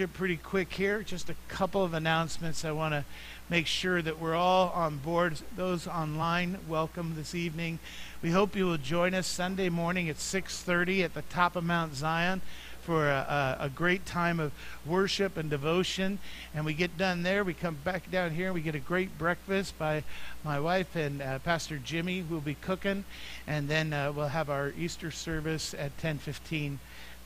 worship 0.00 0.14
pretty 0.14 0.38
quick 0.38 0.72
here. 0.72 1.02
Just 1.02 1.28
a 1.28 1.34
couple 1.48 1.84
of 1.84 1.92
announcements. 1.92 2.64
I 2.64 2.72
want 2.72 2.94
to 2.94 3.04
make 3.50 3.66
sure 3.66 4.00
that 4.00 4.18
we're 4.18 4.34
all 4.34 4.70
on 4.70 4.96
board. 4.96 5.38
Those 5.58 5.86
online, 5.86 6.56
welcome 6.66 7.16
this 7.16 7.34
evening. 7.34 7.78
We 8.22 8.30
hope 8.30 8.56
you 8.56 8.64
will 8.64 8.78
join 8.78 9.12
us 9.12 9.26
Sunday 9.26 9.68
morning 9.68 10.08
at 10.08 10.16
6:30 10.16 11.04
at 11.04 11.12
the 11.12 11.20
top 11.20 11.54
of 11.54 11.64
Mount 11.64 11.94
Zion 11.94 12.40
for 12.80 13.10
a, 13.10 13.58
a, 13.60 13.64
a, 13.66 13.68
great 13.68 14.06
time 14.06 14.40
of 14.40 14.52
worship 14.86 15.36
and 15.36 15.50
devotion. 15.50 16.18
And 16.54 16.64
we 16.64 16.72
get 16.72 16.96
done 16.96 17.22
there. 17.22 17.44
We 17.44 17.52
come 17.52 17.76
back 17.84 18.10
down 18.10 18.30
here. 18.30 18.54
We 18.54 18.62
get 18.62 18.74
a 18.74 18.80
great 18.80 19.18
breakfast 19.18 19.78
by 19.78 20.02
my 20.42 20.58
wife 20.58 20.96
and 20.96 21.20
uh, 21.20 21.40
Pastor 21.40 21.76
Jimmy, 21.76 22.20
who 22.20 22.36
will 22.36 22.40
be 22.40 22.54
cooking. 22.54 23.04
And 23.46 23.68
then 23.68 23.92
uh, 23.92 24.12
we'll 24.12 24.28
have 24.28 24.48
our 24.48 24.72
Easter 24.78 25.10
service 25.10 25.74
at 25.74 25.94
10:15 25.98 26.78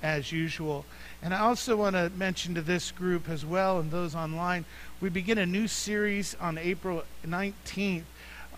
as 0.04 0.31
usual. 0.31 0.85
And 1.25 1.33
I 1.33 1.38
also 1.38 1.75
want 1.75 1.97
to 1.97 2.12
mention 2.14 2.54
to 2.54 2.61
this 2.61 2.90
group 2.90 3.31
as 3.31 3.47
well 3.47 3.81
and 3.81 3.90
those 3.90 4.14
online, 4.14 4.66
we 5.00 5.09
begin 5.09 5.38
a 5.38 5.47
new 5.47 5.66
series 5.66 6.37
on 6.38 6.59
April 6.59 7.02
19th 7.26 8.02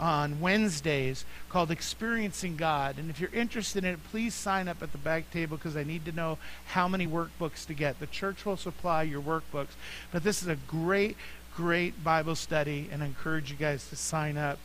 on 0.01 0.41
Wednesdays 0.41 1.25
called 1.49 1.71
Experiencing 1.71 2.57
God. 2.57 2.99
And 2.99 3.09
if 3.09 3.21
you're 3.21 3.33
interested 3.33 3.85
in 3.85 3.95
it, 3.95 4.01
please 4.11 4.35
sign 4.35 4.67
up 4.67 4.83
at 4.83 4.91
the 4.91 4.99
back 4.99 5.31
table 5.31 5.57
because 5.57 5.77
I 5.77 5.85
need 5.85 6.05
to 6.07 6.13
know 6.13 6.39
how 6.67 6.89
many 6.89 7.07
workbooks 7.07 7.65
to 7.69 7.73
get. 7.73 8.01
The 8.01 8.09
church 8.09 8.45
will 8.45 8.57
supply 8.57 9.05
your 9.05 9.23
workbooks. 9.23 9.77
But 10.11 10.25
this 10.25 10.43
is 10.43 10.49
a 10.49 10.57
great, 10.57 11.17
great 11.55 12.03
Bible 12.03 12.35
study, 12.35 12.89
and 12.91 13.01
I 13.01 13.07
encourage 13.07 13.49
you 13.49 13.57
guys 13.57 13.89
to 13.91 13.97
sign 13.97 14.37
up. 14.37 14.59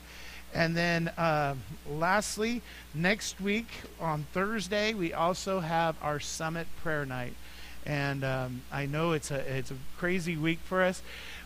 And 0.56 0.76
then, 0.76 1.10
uh, 1.10 1.54
lastly, 1.88 2.64
next 2.96 3.40
week 3.40 3.68
on 4.00 4.26
Thursday, 4.34 4.96
we 4.96 5.14
also 5.14 5.60
have 5.60 5.96
our 6.02 6.20
summit 6.20 6.66
prayer 6.82 7.06
night. 7.06 7.36
And 7.86 8.24
um, 8.24 8.62
I 8.72 8.86
know 8.86 9.14
it's 9.14 9.32
a 9.32 9.40
it's 9.58 9.72
a 9.72 9.76
crazy 9.98 10.38
week 10.38 10.60
for 10.60 10.84
us, 10.84 11.02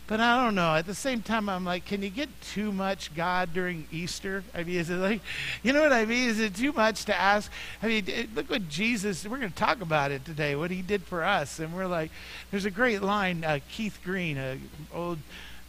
but 0.07 0.19
I 0.19 0.43
don't 0.43 0.53
know. 0.53 0.75
At 0.75 0.85
the 0.85 0.93
same 0.93 1.21
time, 1.21 1.49
I'm 1.49 1.65
like, 1.65 1.85
can 1.85 2.03
you 2.03 2.09
get 2.09 2.29
too 2.41 2.71
much 2.71 3.15
God 3.15 3.53
during 3.53 3.87
Easter? 3.91 4.43
I 4.53 4.63
mean, 4.63 4.75
is 4.75 4.89
it 4.89 4.97
like, 4.97 5.21
you 5.63 5.73
know 5.73 5.81
what 5.81 5.93
I 5.93 6.05
mean? 6.05 6.29
Is 6.29 6.39
it 6.39 6.55
too 6.55 6.73
much 6.73 7.05
to 7.05 7.15
ask? 7.15 7.51
I 7.81 7.87
mean, 7.87 8.29
look 8.35 8.49
what 8.49 8.69
Jesus. 8.69 9.25
We're 9.25 9.39
going 9.39 9.51
to 9.51 9.55
talk 9.55 9.81
about 9.81 10.11
it 10.11 10.25
today. 10.25 10.55
What 10.55 10.71
He 10.71 10.81
did 10.81 11.03
for 11.03 11.23
us, 11.23 11.59
and 11.59 11.73
we're 11.73 11.87
like, 11.87 12.11
there's 12.51 12.65
a 12.65 12.71
great 12.71 13.01
line. 13.01 13.43
Uh, 13.43 13.59
Keith 13.71 13.99
Green, 14.03 14.37
an 14.37 14.69
old 14.93 15.19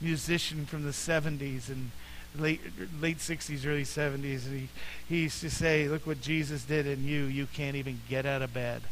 musician 0.00 0.66
from 0.66 0.85
the 0.85 0.90
'70s, 0.90 1.68
and 1.68 1.92
late 2.40 2.61
late 3.00 3.19
60s, 3.19 3.66
early 3.66 3.85
70s, 3.85 4.47
and 4.47 4.61
he, 4.61 4.69
he 5.09 5.23
used 5.23 5.40
to 5.40 5.50
say, 5.50 5.88
"Look 5.88 6.07
what 6.07 6.21
Jesus 6.21 6.64
did 6.64 6.87
in 6.87 7.05
you. 7.05 7.25
You 7.25 7.47
can't 7.47 7.76
even 7.76 8.00
get 8.09 8.26
out 8.26 8.43
of 8.43 8.52
bed," 8.52 8.83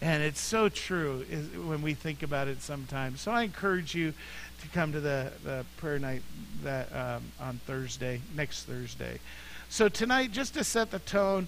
and 0.00 0.22
it's 0.22 0.40
so 0.40 0.68
true 0.68 1.24
when 1.66 1.82
we 1.82 1.94
think 1.94 2.22
about 2.22 2.48
it 2.48 2.62
sometimes. 2.62 3.20
So 3.20 3.32
I 3.32 3.42
encourage 3.42 3.94
you 3.94 4.14
to 4.60 4.68
come 4.68 4.92
to 4.92 5.00
the, 5.00 5.32
the 5.44 5.64
prayer 5.76 5.98
night 5.98 6.22
that 6.62 6.94
um, 6.94 7.24
on 7.40 7.60
Thursday, 7.66 8.20
next 8.34 8.64
Thursday. 8.64 9.20
So 9.68 9.88
tonight, 9.88 10.32
just 10.32 10.54
to 10.54 10.64
set 10.64 10.90
the 10.90 10.98
tone, 11.00 11.46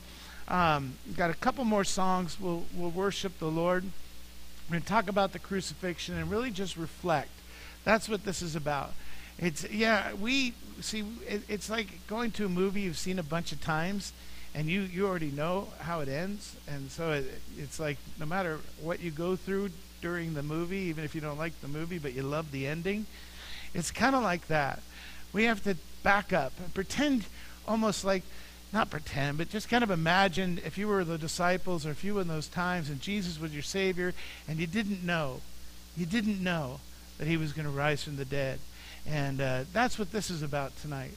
um, 0.48 0.94
got 1.16 1.30
a 1.30 1.34
couple 1.34 1.64
more 1.64 1.84
songs. 1.84 2.38
We'll 2.40 2.64
we'll 2.74 2.90
worship 2.90 3.38
the 3.38 3.50
Lord. 3.50 3.84
We're 4.68 4.74
going 4.74 4.82
to 4.82 4.88
talk 4.88 5.08
about 5.08 5.32
the 5.32 5.38
crucifixion 5.38 6.16
and 6.16 6.30
really 6.30 6.50
just 6.50 6.76
reflect. 6.76 7.30
That's 7.82 8.08
what 8.08 8.24
this 8.24 8.40
is 8.40 8.54
about. 8.54 8.92
It's 9.40 9.68
yeah, 9.70 10.12
we 10.14 10.52
see. 10.80 11.02
It, 11.26 11.42
it's 11.48 11.70
like 11.70 12.06
going 12.06 12.30
to 12.32 12.44
a 12.44 12.48
movie 12.48 12.82
you've 12.82 12.98
seen 12.98 13.18
a 13.18 13.22
bunch 13.22 13.52
of 13.52 13.60
times, 13.62 14.12
and 14.54 14.68
you 14.68 14.82
you 14.82 15.06
already 15.06 15.30
know 15.30 15.68
how 15.80 16.00
it 16.00 16.08
ends, 16.08 16.56
and 16.68 16.90
so 16.90 17.12
it, 17.12 17.40
it's 17.56 17.80
like 17.80 17.96
no 18.18 18.26
matter 18.26 18.60
what 18.82 19.00
you 19.00 19.10
go 19.10 19.36
through 19.36 19.70
during 20.02 20.34
the 20.34 20.42
movie, 20.42 20.76
even 20.76 21.04
if 21.04 21.14
you 21.14 21.22
don't 21.22 21.38
like 21.38 21.58
the 21.62 21.68
movie, 21.68 21.98
but 21.98 22.12
you 22.12 22.22
love 22.22 22.52
the 22.52 22.66
ending, 22.66 23.06
it's 23.74 23.90
kind 23.90 24.14
of 24.14 24.22
like 24.22 24.46
that. 24.48 24.82
We 25.32 25.44
have 25.44 25.62
to 25.64 25.76
back 26.02 26.32
up 26.32 26.52
and 26.58 26.72
pretend, 26.74 27.24
almost 27.66 28.04
like 28.04 28.22
not 28.72 28.90
pretend, 28.90 29.38
but 29.38 29.48
just 29.48 29.68
kind 29.68 29.82
of 29.82 29.90
imagine 29.90 30.60
if 30.64 30.78
you 30.78 30.86
were 30.86 31.04
the 31.04 31.18
disciples 31.18 31.86
or 31.86 31.90
if 31.90 32.04
you 32.04 32.14
were 32.14 32.20
in 32.20 32.28
those 32.28 32.48
times 32.48 32.88
and 32.88 33.00
Jesus 33.00 33.40
was 33.40 33.52
your 33.52 33.62
Savior 33.62 34.14
and 34.48 34.58
you 34.58 34.66
didn't 34.66 35.04
know, 35.04 35.40
you 35.96 36.06
didn't 36.06 36.42
know 36.42 36.80
that 37.18 37.26
He 37.26 37.36
was 37.36 37.52
going 37.52 37.66
to 37.66 37.72
rise 37.72 38.04
from 38.04 38.16
the 38.16 38.24
dead. 38.24 38.58
And 39.06 39.40
uh, 39.40 39.64
that's 39.72 39.98
what 39.98 40.12
this 40.12 40.30
is 40.30 40.42
about 40.42 40.76
tonight. 40.80 41.12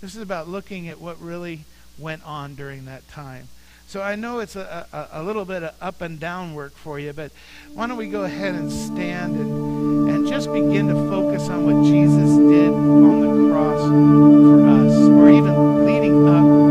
This 0.00 0.14
is 0.14 0.22
about 0.22 0.48
looking 0.48 0.88
at 0.88 1.00
what 1.00 1.20
really 1.20 1.64
went 1.98 2.24
on 2.26 2.54
during 2.54 2.84
that 2.86 3.08
time. 3.08 3.48
So 3.88 4.02
I 4.02 4.16
know 4.16 4.40
it's 4.40 4.56
a, 4.56 4.86
a, 4.92 5.20
a, 5.20 5.22
little 5.22 5.44
bit 5.44 5.62
of 5.62 5.74
up 5.80 6.00
and 6.00 6.18
down 6.18 6.54
work 6.54 6.74
for 6.74 6.98
you, 6.98 7.12
but 7.12 7.30
why 7.72 7.86
don't 7.86 7.96
we 7.96 8.08
go 8.08 8.24
ahead 8.24 8.56
and 8.56 8.70
stand 8.70 9.36
and, 9.36 10.08
and 10.08 10.26
just 10.26 10.52
begin 10.52 10.88
to 10.88 10.94
focus 11.08 11.48
on 11.48 11.64
what 11.64 11.84
Jesus 11.84 12.30
did 12.50 12.72
on 12.72 13.20
the 13.20 13.52
cross 13.52 13.80
for 13.80 14.66
us, 14.66 15.08
or 15.08 15.30
even 15.30 15.86
leading 15.86 16.28
up 16.28 16.65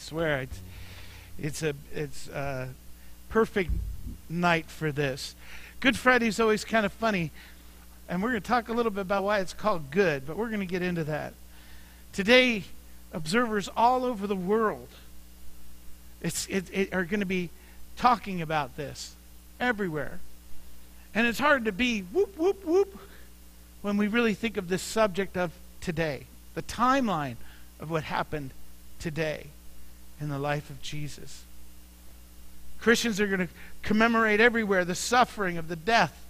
swear, 0.00 0.42
it's 0.42 0.60
it's 1.38 1.62
a 1.62 1.74
it's 1.94 2.28
a 2.28 2.68
perfect 3.28 3.70
night 4.28 4.66
for 4.66 4.92
this. 4.92 5.34
Good 5.80 5.96
Friday's 5.96 6.40
always 6.40 6.64
kind 6.64 6.84
of 6.84 6.92
funny, 6.92 7.30
and 8.08 8.22
we're 8.22 8.30
going 8.30 8.42
to 8.42 8.48
talk 8.48 8.68
a 8.68 8.72
little 8.72 8.90
bit 8.90 9.02
about 9.02 9.24
why 9.24 9.38
it's 9.38 9.52
called 9.52 9.90
good, 9.90 10.26
but 10.26 10.36
we're 10.36 10.48
going 10.48 10.60
to 10.60 10.66
get 10.66 10.82
into 10.82 11.04
that 11.04 11.34
today. 12.12 12.64
Observers 13.12 13.68
all 13.76 14.04
over 14.04 14.28
the 14.28 14.36
world 14.36 14.86
it's, 16.22 16.46
it, 16.48 16.66
it 16.72 16.94
are 16.94 17.04
going 17.04 17.20
to 17.20 17.26
be 17.26 17.50
talking 17.96 18.42
about 18.42 18.76
this 18.76 19.14
everywhere. 19.58 20.20
And 21.14 21.26
it's 21.26 21.38
hard 21.38 21.64
to 21.64 21.72
be 21.72 22.02
whoop, 22.02 22.36
whoop, 22.38 22.64
whoop 22.64 22.98
when 23.82 23.96
we 23.96 24.06
really 24.06 24.34
think 24.34 24.56
of 24.56 24.68
this 24.68 24.82
subject 24.82 25.36
of 25.36 25.52
today, 25.80 26.26
the 26.54 26.62
timeline 26.62 27.36
of 27.80 27.90
what 27.90 28.04
happened 28.04 28.50
today 28.98 29.46
in 30.20 30.28
the 30.28 30.38
life 30.38 30.70
of 30.70 30.80
Jesus. 30.82 31.44
Christians 32.80 33.20
are 33.20 33.26
going 33.26 33.40
to 33.40 33.48
commemorate 33.82 34.40
everywhere 34.40 34.84
the 34.84 34.94
suffering 34.94 35.58
of 35.58 35.68
the 35.68 35.76
death 35.76 36.24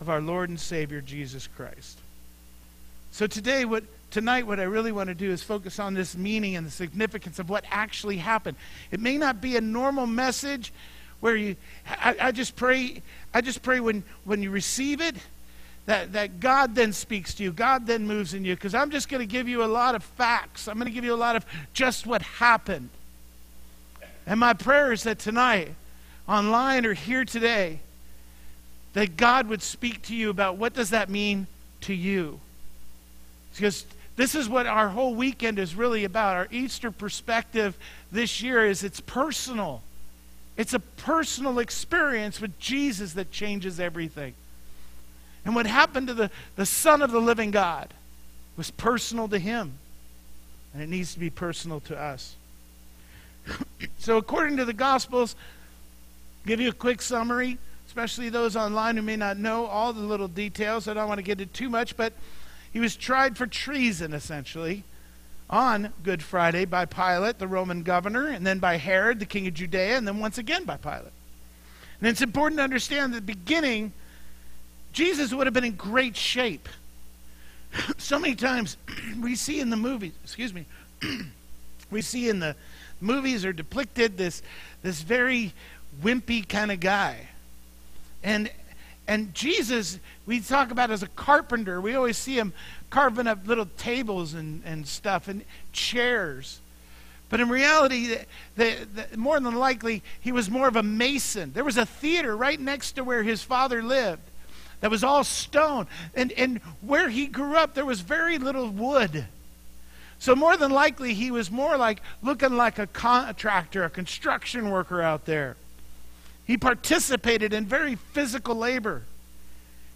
of 0.00 0.08
our 0.08 0.20
Lord 0.20 0.48
and 0.48 0.58
Savior 0.58 1.00
Jesus 1.00 1.46
Christ. 1.46 1.98
So 3.12 3.26
today 3.26 3.64
what 3.64 3.84
tonight 4.10 4.46
what 4.46 4.58
I 4.58 4.64
really 4.64 4.92
want 4.92 5.08
to 5.08 5.14
do 5.14 5.30
is 5.30 5.42
focus 5.42 5.78
on 5.78 5.94
this 5.94 6.16
meaning 6.16 6.56
and 6.56 6.66
the 6.66 6.70
significance 6.70 7.38
of 7.38 7.48
what 7.48 7.64
actually 7.70 8.16
happened. 8.18 8.56
It 8.90 9.00
may 9.00 9.18
not 9.18 9.40
be 9.40 9.56
a 9.56 9.60
normal 9.60 10.06
message 10.06 10.72
where 11.20 11.36
you 11.36 11.56
I, 11.88 12.16
I 12.20 12.32
just 12.32 12.56
pray 12.56 13.02
I 13.34 13.40
just 13.40 13.62
pray 13.62 13.80
when 13.80 14.04
when 14.24 14.42
you 14.42 14.50
receive 14.50 15.00
it 15.00 15.16
that, 15.86 16.12
that 16.12 16.38
God 16.40 16.74
then 16.74 16.92
speaks 16.92 17.34
to 17.34 17.42
you. 17.42 17.52
God 17.52 17.86
then 17.86 18.06
moves 18.06 18.32
in 18.32 18.44
you. 18.44 18.54
Because 18.54 18.74
I'm 18.74 18.90
just 18.90 19.08
going 19.08 19.20
to 19.20 19.26
give 19.26 19.48
you 19.48 19.64
a 19.64 19.66
lot 19.66 19.94
of 19.94 20.04
facts. 20.04 20.68
I'm 20.68 20.74
going 20.74 20.86
to 20.86 20.92
give 20.92 21.04
you 21.04 21.14
a 21.14 21.16
lot 21.16 21.36
of 21.36 21.44
just 21.72 22.06
what 22.06 22.22
happened. 22.22 22.90
And 24.26 24.38
my 24.38 24.52
prayer 24.52 24.92
is 24.92 25.02
that 25.04 25.18
tonight, 25.18 25.74
online 26.28 26.86
or 26.86 26.94
here 26.94 27.24
today, 27.24 27.80
that 28.92 29.16
God 29.16 29.48
would 29.48 29.62
speak 29.62 30.02
to 30.02 30.14
you 30.14 30.30
about 30.30 30.56
what 30.56 30.74
does 30.74 30.90
that 30.90 31.08
mean 31.08 31.46
to 31.82 31.94
you. 31.94 32.40
Because 33.54 33.84
this 34.16 34.34
is 34.34 34.48
what 34.48 34.66
our 34.66 34.88
whole 34.88 35.14
weekend 35.14 35.58
is 35.58 35.74
really 35.74 36.04
about. 36.04 36.36
Our 36.36 36.48
Easter 36.50 36.90
perspective 36.90 37.76
this 38.12 38.42
year 38.42 38.66
is 38.66 38.84
it's 38.84 39.00
personal. 39.00 39.82
It's 40.56 40.74
a 40.74 40.80
personal 40.80 41.58
experience 41.58 42.40
with 42.40 42.58
Jesus 42.58 43.14
that 43.14 43.30
changes 43.30 43.80
everything. 43.80 44.34
And 45.44 45.54
what 45.54 45.66
happened 45.66 46.08
to 46.08 46.14
the, 46.14 46.30
the 46.56 46.66
Son 46.66 47.00
of 47.00 47.12
the 47.12 47.20
living 47.20 47.50
God 47.50 47.94
was 48.56 48.70
personal 48.70 49.26
to 49.28 49.38
him. 49.38 49.78
And 50.74 50.82
it 50.82 50.88
needs 50.88 51.14
to 51.14 51.18
be 51.18 51.30
personal 51.30 51.80
to 51.80 51.98
us. 51.98 52.36
So, 53.98 54.16
according 54.16 54.56
to 54.58 54.64
the 54.64 54.72
Gospels, 54.72 55.36
give 56.46 56.60
you 56.60 56.68
a 56.68 56.72
quick 56.72 57.02
summary, 57.02 57.58
especially 57.86 58.28
those 58.28 58.56
online 58.56 58.96
who 58.96 59.02
may 59.02 59.16
not 59.16 59.36
know 59.36 59.66
all 59.66 59.92
the 59.92 60.00
little 60.00 60.28
details. 60.28 60.88
I 60.88 60.94
don't 60.94 61.08
want 61.08 61.18
to 61.18 61.22
get 61.22 61.40
into 61.40 61.52
too 61.52 61.68
much, 61.68 61.96
but 61.96 62.12
he 62.72 62.80
was 62.80 62.96
tried 62.96 63.36
for 63.36 63.46
treason, 63.46 64.12
essentially, 64.12 64.84
on 65.48 65.92
Good 66.02 66.22
Friday 66.22 66.64
by 66.64 66.84
Pilate, 66.84 67.38
the 67.38 67.48
Roman 67.48 67.82
governor, 67.82 68.28
and 68.28 68.46
then 68.46 68.58
by 68.58 68.76
Herod, 68.76 69.18
the 69.18 69.26
king 69.26 69.46
of 69.46 69.54
Judea, 69.54 69.96
and 69.96 70.06
then 70.06 70.18
once 70.18 70.38
again 70.38 70.64
by 70.64 70.76
Pilate. 70.76 71.12
And 72.00 72.08
it's 72.08 72.22
important 72.22 72.58
to 72.58 72.64
understand 72.64 73.12
the 73.12 73.20
beginning 73.20 73.92
Jesus 74.92 75.32
would 75.32 75.46
have 75.46 75.54
been 75.54 75.64
in 75.64 75.76
great 75.76 76.16
shape. 76.16 76.68
so 77.98 78.18
many 78.18 78.34
times 78.34 78.76
we 79.20 79.36
see 79.36 79.60
in 79.60 79.70
the 79.70 79.76
movies, 79.76 80.12
excuse 80.24 80.52
me, 80.52 80.66
we 81.90 82.02
see 82.02 82.28
in 82.28 82.40
the 82.40 82.56
movies 83.00 83.44
are 83.44 83.52
depicted 83.52 84.16
this 84.16 84.42
this 84.82 85.02
very 85.02 85.52
wimpy 86.02 86.48
kind 86.48 86.70
of 86.70 86.80
guy. 86.80 87.28
And 88.22 88.50
and 89.06 89.34
Jesus, 89.34 89.98
we 90.24 90.40
talk 90.40 90.70
about 90.70 90.90
as 90.90 91.02
a 91.02 91.08
carpenter. 91.08 91.80
We 91.80 91.94
always 91.94 92.16
see 92.16 92.38
him 92.38 92.52
carving 92.90 93.26
up 93.26 93.46
little 93.46 93.68
tables 93.76 94.34
and, 94.34 94.62
and 94.64 94.86
stuff 94.86 95.26
and 95.26 95.44
chairs. 95.72 96.60
But 97.28 97.40
in 97.40 97.48
reality, 97.48 98.16
the, 98.56 98.76
the, 98.94 99.16
more 99.16 99.38
than 99.40 99.54
likely, 99.54 100.02
he 100.20 100.32
was 100.32 100.50
more 100.50 100.68
of 100.68 100.76
a 100.76 100.82
mason. 100.82 101.52
There 101.52 101.64
was 101.64 101.76
a 101.76 101.86
theater 101.86 102.36
right 102.36 102.58
next 102.58 102.92
to 102.92 103.04
where 103.04 103.22
his 103.22 103.42
father 103.42 103.82
lived 103.82 104.22
that 104.80 104.90
was 104.90 105.04
all 105.04 105.24
stone. 105.24 105.86
And, 106.14 106.32
and 106.32 106.58
where 106.80 107.08
he 107.08 107.26
grew 107.26 107.56
up, 107.56 107.74
there 107.74 107.84
was 107.84 108.00
very 108.00 108.38
little 108.38 108.68
wood. 108.68 109.26
So, 110.20 110.36
more 110.36 110.58
than 110.58 110.70
likely, 110.70 111.14
he 111.14 111.30
was 111.30 111.50
more 111.50 111.78
like 111.78 112.02
looking 112.22 112.54
like 112.54 112.78
a 112.78 112.86
contractor, 112.86 113.84
a 113.84 113.90
construction 113.90 114.70
worker 114.70 115.00
out 115.00 115.24
there. 115.24 115.56
He 116.44 116.58
participated 116.58 117.54
in 117.54 117.64
very 117.64 117.94
physical 117.94 118.54
labor. 118.54 119.02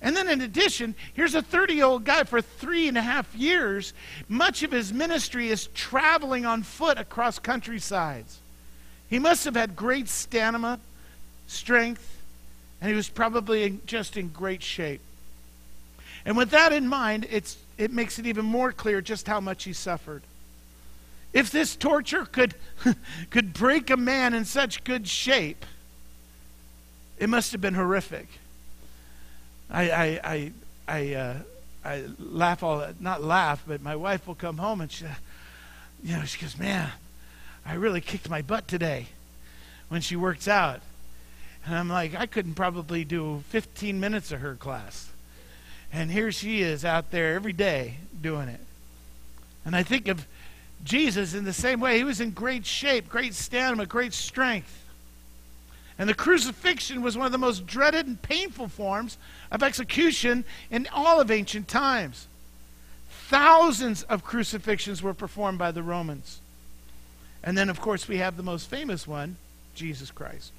And 0.00 0.16
then, 0.16 0.28
in 0.28 0.40
addition, 0.40 0.94
here's 1.12 1.34
a 1.34 1.42
30 1.42 1.74
year 1.74 1.84
old 1.84 2.04
guy 2.04 2.24
for 2.24 2.40
three 2.40 2.88
and 2.88 2.96
a 2.96 3.02
half 3.02 3.34
years. 3.34 3.92
Much 4.26 4.62
of 4.62 4.72
his 4.72 4.94
ministry 4.94 5.48
is 5.48 5.66
traveling 5.68 6.46
on 6.46 6.62
foot 6.62 6.98
across 6.98 7.38
countrysides. 7.38 8.40
He 9.10 9.18
must 9.18 9.44
have 9.44 9.54
had 9.54 9.76
great 9.76 10.08
stamina, 10.08 10.80
strength, 11.46 12.22
and 12.80 12.88
he 12.88 12.96
was 12.96 13.10
probably 13.10 13.78
just 13.84 14.16
in 14.16 14.28
great 14.28 14.62
shape. 14.62 15.02
And 16.24 16.34
with 16.34 16.50
that 16.50 16.72
in 16.72 16.88
mind, 16.88 17.26
it's, 17.30 17.58
it 17.76 17.90
makes 17.90 18.18
it 18.18 18.26
even 18.26 18.44
more 18.44 18.72
clear 18.72 19.00
just 19.00 19.26
how 19.26 19.40
much 19.40 19.64
he 19.64 19.72
suffered. 19.72 20.22
If 21.32 21.50
this 21.50 21.74
torture 21.74 22.24
could, 22.24 22.54
could 23.30 23.52
break 23.52 23.90
a 23.90 23.96
man 23.96 24.34
in 24.34 24.44
such 24.44 24.84
good 24.84 25.08
shape, 25.08 25.66
it 27.18 27.28
must 27.28 27.52
have 27.52 27.60
been 27.60 27.74
horrific. 27.74 28.28
I, 29.70 29.90
I, 29.90 30.20
I, 30.24 30.52
I, 30.87 31.14
uh, 31.14 31.37
I 31.84 32.04
laugh 32.18 32.62
all, 32.62 32.87
not 33.00 33.22
laugh, 33.22 33.62
but 33.66 33.82
my 33.82 33.96
wife 33.96 34.26
will 34.26 34.34
come 34.34 34.58
home 34.58 34.80
and 34.80 34.90
she, 34.90 35.04
you 36.02 36.16
know, 36.16 36.24
she 36.24 36.40
goes, 36.40 36.58
man, 36.58 36.90
I 37.66 37.74
really 37.74 38.00
kicked 38.00 38.28
my 38.28 38.42
butt 38.42 38.68
today 38.68 39.06
when 39.88 40.00
she 40.00 40.16
works 40.16 40.46
out. 40.46 40.80
And 41.66 41.74
I'm 41.74 41.88
like, 41.88 42.14
I 42.14 42.26
couldn't 42.26 42.54
probably 42.54 43.04
do 43.04 43.42
15 43.48 43.98
minutes 43.98 44.30
of 44.32 44.40
her 44.40 44.54
class. 44.54 45.10
And 45.94 46.11
here 46.11 46.33
she 46.33 46.61
is 46.61 46.85
out 46.85 47.12
there 47.12 47.37
every 47.37 47.52
day 47.52 47.98
doing 48.20 48.48
it. 48.48 48.61
And 49.64 49.76
I 49.76 49.85
think 49.85 50.09
of 50.09 50.26
Jesus 50.83 51.35
in 51.35 51.44
the 51.44 51.52
same 51.52 51.78
way. 51.78 51.96
He 51.96 52.04
was 52.04 52.20
in 52.20 52.33
great 52.33 52.66
shape, 52.66 53.09
great 53.09 53.33
stamina, 53.33 53.87
great 53.87 54.12
strength. 54.12 54.83
And 55.96 56.09
the 56.09 56.14
crucifixion 56.14 57.00
was 57.00 57.16
one 57.16 57.26
of 57.26 57.33
the 57.33 57.38
most 57.38 57.64
dreaded 57.64 58.09
and 58.09 58.20
painful 58.20 58.66
forms 58.66 59.18
of 59.52 59.62
execution 59.62 60.44
in 60.68 60.88
all 60.92 61.20
of 61.20 61.30
ancient 61.30 61.68
times. 61.68 62.26
Thousands 63.28 64.02
of 64.02 64.24
crucifixions 64.24 65.00
were 65.00 65.14
performed 65.14 65.61
by 65.61 65.70
the 65.70 65.85
Romans. 65.85 66.40
And 67.44 67.57
then, 67.57 67.70
of 67.70 67.80
course, 67.80 68.09
we 68.09 68.16
have 68.16 68.37
the 68.37 68.42
most 68.42 68.68
famous 68.68 69.07
one 69.07 69.37
Jesus 69.76 70.11
Christ. 70.11 70.50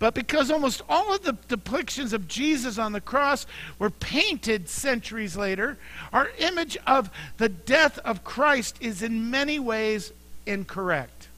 But 0.00 0.14
because 0.14 0.50
almost 0.50 0.80
all 0.88 1.14
of 1.14 1.22
the 1.22 1.34
depictions 1.34 2.14
of 2.14 2.26
Jesus 2.26 2.78
on 2.78 2.92
the 2.92 3.02
cross 3.02 3.46
were 3.78 3.90
painted 3.90 4.68
centuries 4.70 5.36
later, 5.36 5.76
our 6.10 6.30
image 6.38 6.78
of 6.86 7.10
the 7.36 7.50
death 7.50 7.98
of 7.98 8.24
Christ 8.24 8.78
is 8.80 9.02
in 9.02 9.30
many 9.30 9.58
ways 9.58 10.10
incorrect. 10.46 11.28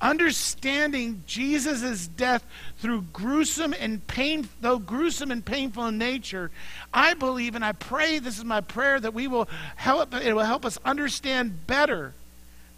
Understanding 0.00 1.22
Jesus' 1.28 2.08
death 2.08 2.44
through 2.78 3.02
gruesome 3.12 3.72
and 3.72 4.04
pain, 4.08 4.48
though 4.60 4.80
gruesome 4.80 5.30
and 5.30 5.44
painful 5.44 5.86
in 5.86 5.96
nature, 5.96 6.50
I 6.92 7.14
believe 7.14 7.54
and 7.54 7.64
I 7.64 7.70
pray, 7.70 8.18
this 8.18 8.36
is 8.36 8.44
my 8.44 8.62
prayer, 8.62 8.98
that 8.98 9.14
we 9.14 9.28
will 9.28 9.48
help 9.76 10.12
it 10.12 10.34
will 10.34 10.42
help 10.42 10.66
us 10.66 10.76
understand 10.84 11.68
better 11.68 12.14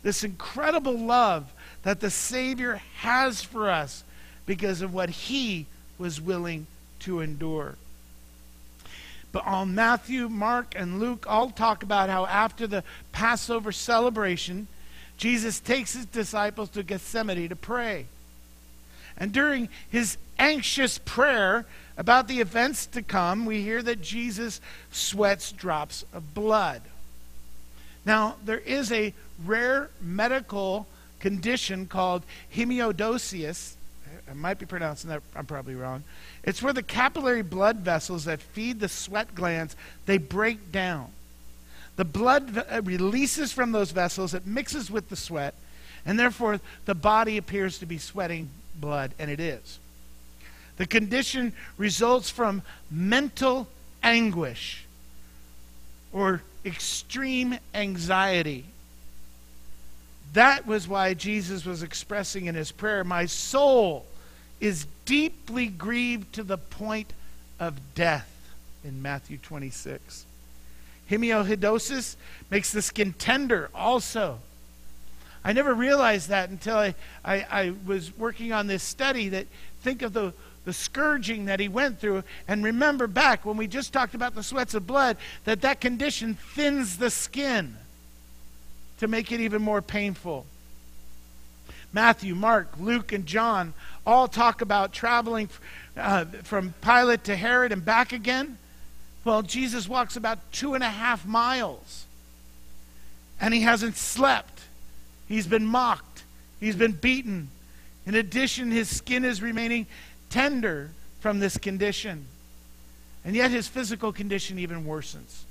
this 0.03 0.23
incredible 0.23 0.99
love 0.99 1.51
that 1.83 2.01
the 2.01 2.11
Savior 2.11 2.83
has 2.99 3.41
for 3.41 3.71
us 3.71 4.05
because 4.47 4.81
of 4.81 4.95
what 4.95 5.11
he 5.11 5.67
was 5.99 6.21
willing 6.21 6.67
to 7.01 7.21
endure. 7.21 7.75
But 9.33 9.47
on 9.47 9.75
Matthew, 9.75 10.29
Mark, 10.29 10.75
and 10.77 10.99
Luke 10.99 11.27
all 11.29 11.51
talk 11.51 11.83
about 11.83 12.09
how 12.09 12.25
after 12.27 12.67
the 12.67 12.85
Passover 13.13 13.73
celebration, 13.73 14.67
Jesus 15.19 15.61
takes 15.61 15.93
his 15.93 16.07
disciples 16.07 16.71
to 16.71 16.83
Gethsemane 16.83 17.49
to 17.49 17.57
pray. 17.57 18.07
And 19.19 19.33
during 19.33 19.69
his 19.91 20.17
anxious 20.39 20.99
prayer 20.99 21.67
about 21.97 22.29
the 22.29 22.41
events 22.41 22.87
to 22.87 23.03
come, 23.03 23.47
we 23.47 23.63
hear 23.63 23.83
that 23.83 24.03
Jesus 24.03 24.61
sweats 24.91 25.53
drops 25.53 26.05
of 26.13 26.35
blood. 26.35 26.83
Now, 28.05 28.37
there 28.45 28.59
is 28.59 28.93
a 28.93 29.15
rare 29.45 29.91
medical 30.01 30.87
condition 31.19 31.87
called 31.87 32.23
hemodosius 32.55 33.77
I 34.29 34.35
might 34.35 34.59
be 34.59 34.67
pronouncing 34.67 35.11
that, 35.11 35.23
I'm 35.35 35.47
probably 35.47 35.75
wrong. 35.75 36.03
It's 36.43 36.63
where 36.63 36.73
the 36.73 36.83
capillary 36.83 37.43
blood 37.43 37.79
vessels 37.79 38.25
that 38.25 38.41
feed 38.41 38.81
the 38.81 38.89
sweat 38.89 39.35
glands, 39.35 39.77
they 40.07 40.19
break 40.19 40.73
down. 40.73 41.13
The 41.97 42.05
blood 42.05 42.65
uh, 42.71 42.83
releases 42.83 43.53
from 43.53 43.73
those 43.73 43.93
vessels, 43.93 44.35
it 44.35 44.47
mixes 44.47 44.91
with 44.91 45.09
the 45.09 45.17
sweat, 45.17 45.55
and 46.05 46.19
therefore 46.19 46.61
the 46.85 46.95
body 46.95 47.37
appears 47.37 47.79
to 47.79 47.87
be 47.87 47.99
sweating 47.99 48.51
blood, 48.75 49.13
and 49.19 49.31
it 49.31 49.41
is. 49.41 49.79
The 50.77 50.87
condition 50.87 51.53
results 51.79 52.29
from 52.29 52.63
mental 52.91 53.69
anguish 54.03 54.85
or 56.13 56.43
extreme 56.65 57.59
anxiety. 57.75 58.67
That 60.35 60.67
was 60.67 60.87
why 60.87 61.15
Jesus 61.15 61.65
was 61.65 61.83
expressing 61.83 62.47
in 62.47 62.55
his 62.55 62.73
prayer, 62.73 63.05
My 63.05 63.25
soul 63.25 64.05
is 64.61 64.87
deeply 65.05 65.67
grieved 65.67 66.33
to 66.35 66.43
the 66.43 66.59
point 66.59 67.13
of 67.61 67.95
death 67.95 68.31
in 68.85 69.03
Matthew 69.03 69.39
26. 69.39 70.27
Hemiohidosis 71.11 72.17
makes 72.51 72.73
the 72.73 72.83
skin 72.83 73.13
tender 73.13 73.71
also. 73.75 74.39
I 75.45 75.53
never 75.53 75.75
realized 75.75 76.29
that 76.31 76.51
until 76.51 76.77
I, 76.77 76.95
I, 77.25 77.35
I, 77.51 77.75
was 77.87 78.17
working 78.19 78.53
on 78.53 78.67
this 78.67 78.83
study 78.83 79.29
that 79.29 79.47
think 79.81 80.03
of 80.03 80.13
the, 80.13 80.33
the 80.65 80.73
scourging 80.73 81.45
that 81.45 81.61
he 81.61 81.69
went 81.69 82.01
through 82.01 82.25
and 82.49 82.65
remember 82.65 83.07
back 83.07 83.47
when 83.47 83.57
we 83.57 83.69
just 83.69 83.93
talked 83.93 84.15
about 84.17 84.35
the 84.35 84.43
sweats 84.43 84.75
of 84.75 84.89
blood 84.89 85.17
that 85.45 85.61
that 85.61 85.81
condition 85.81 86.35
thins 86.35 86.99
the 86.99 87.11
skin 87.11 87.77
to 88.99 89.07
make 89.07 89.31
it 89.31 89.41
even 89.41 89.63
more 89.63 89.81
painful. 89.81 90.47
Matthew, 91.93 92.35
Mark, 92.35 92.73
Luke, 92.81 93.13
and 93.13 93.25
John 93.25 93.73
all 94.07 94.29
talk 94.29 94.63
about 94.63 94.93
traveling 94.93 95.49
uh, 95.97 96.25
from 96.45 96.75
Pilate 96.81 97.25
to 97.25 97.37
Herod 97.37 97.73
and 97.73 97.85
back 97.85 98.13
again. 98.13 98.57
Well, 99.25 99.43
Jesus 99.43 99.89
walks 99.89 100.17
about 100.17 100.53
two 100.53 100.75
and 100.75 100.85
a 100.85 100.89
half 100.89 101.27
miles. 101.27 102.05
And 103.41 103.53
he 103.53 103.63
hasn't 103.63 103.97
slept. 103.97 104.63
He's 105.29 105.47
been 105.47 105.67
mocked. 105.67 106.23
He's 106.61 106.77
been 106.77 106.93
beaten. 106.93 107.49
In 108.07 108.15
addition, 108.15 108.71
his 108.71 108.89
skin 108.89 109.25
is 109.25 109.43
remaining 109.43 109.87
tender 110.31 110.91
from 111.21 111.41
this 111.41 111.59
condition. 111.59 112.27
And 113.25 113.35
yet 113.35 113.51
his 113.51 113.67
physical 113.67 114.13
condition 114.13 114.61
even 114.61 114.85
worsens. 114.85 115.43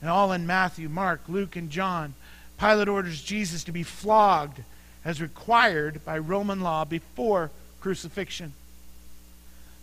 And 0.00 0.08
all 0.08 0.30
in 0.32 0.46
Matthew, 0.46 0.88
Mark, 0.88 1.22
Luke, 1.26 1.56
and 1.56 1.68
John, 1.70 2.14
Pilate 2.60 2.88
orders 2.88 3.20
Jesus 3.20 3.64
to 3.64 3.72
be 3.72 3.82
flogged 3.82 4.60
as 5.04 5.20
required 5.20 6.04
by 6.04 6.18
Roman 6.18 6.60
law 6.60 6.84
before 6.84 7.50
crucifixion. 7.84 8.54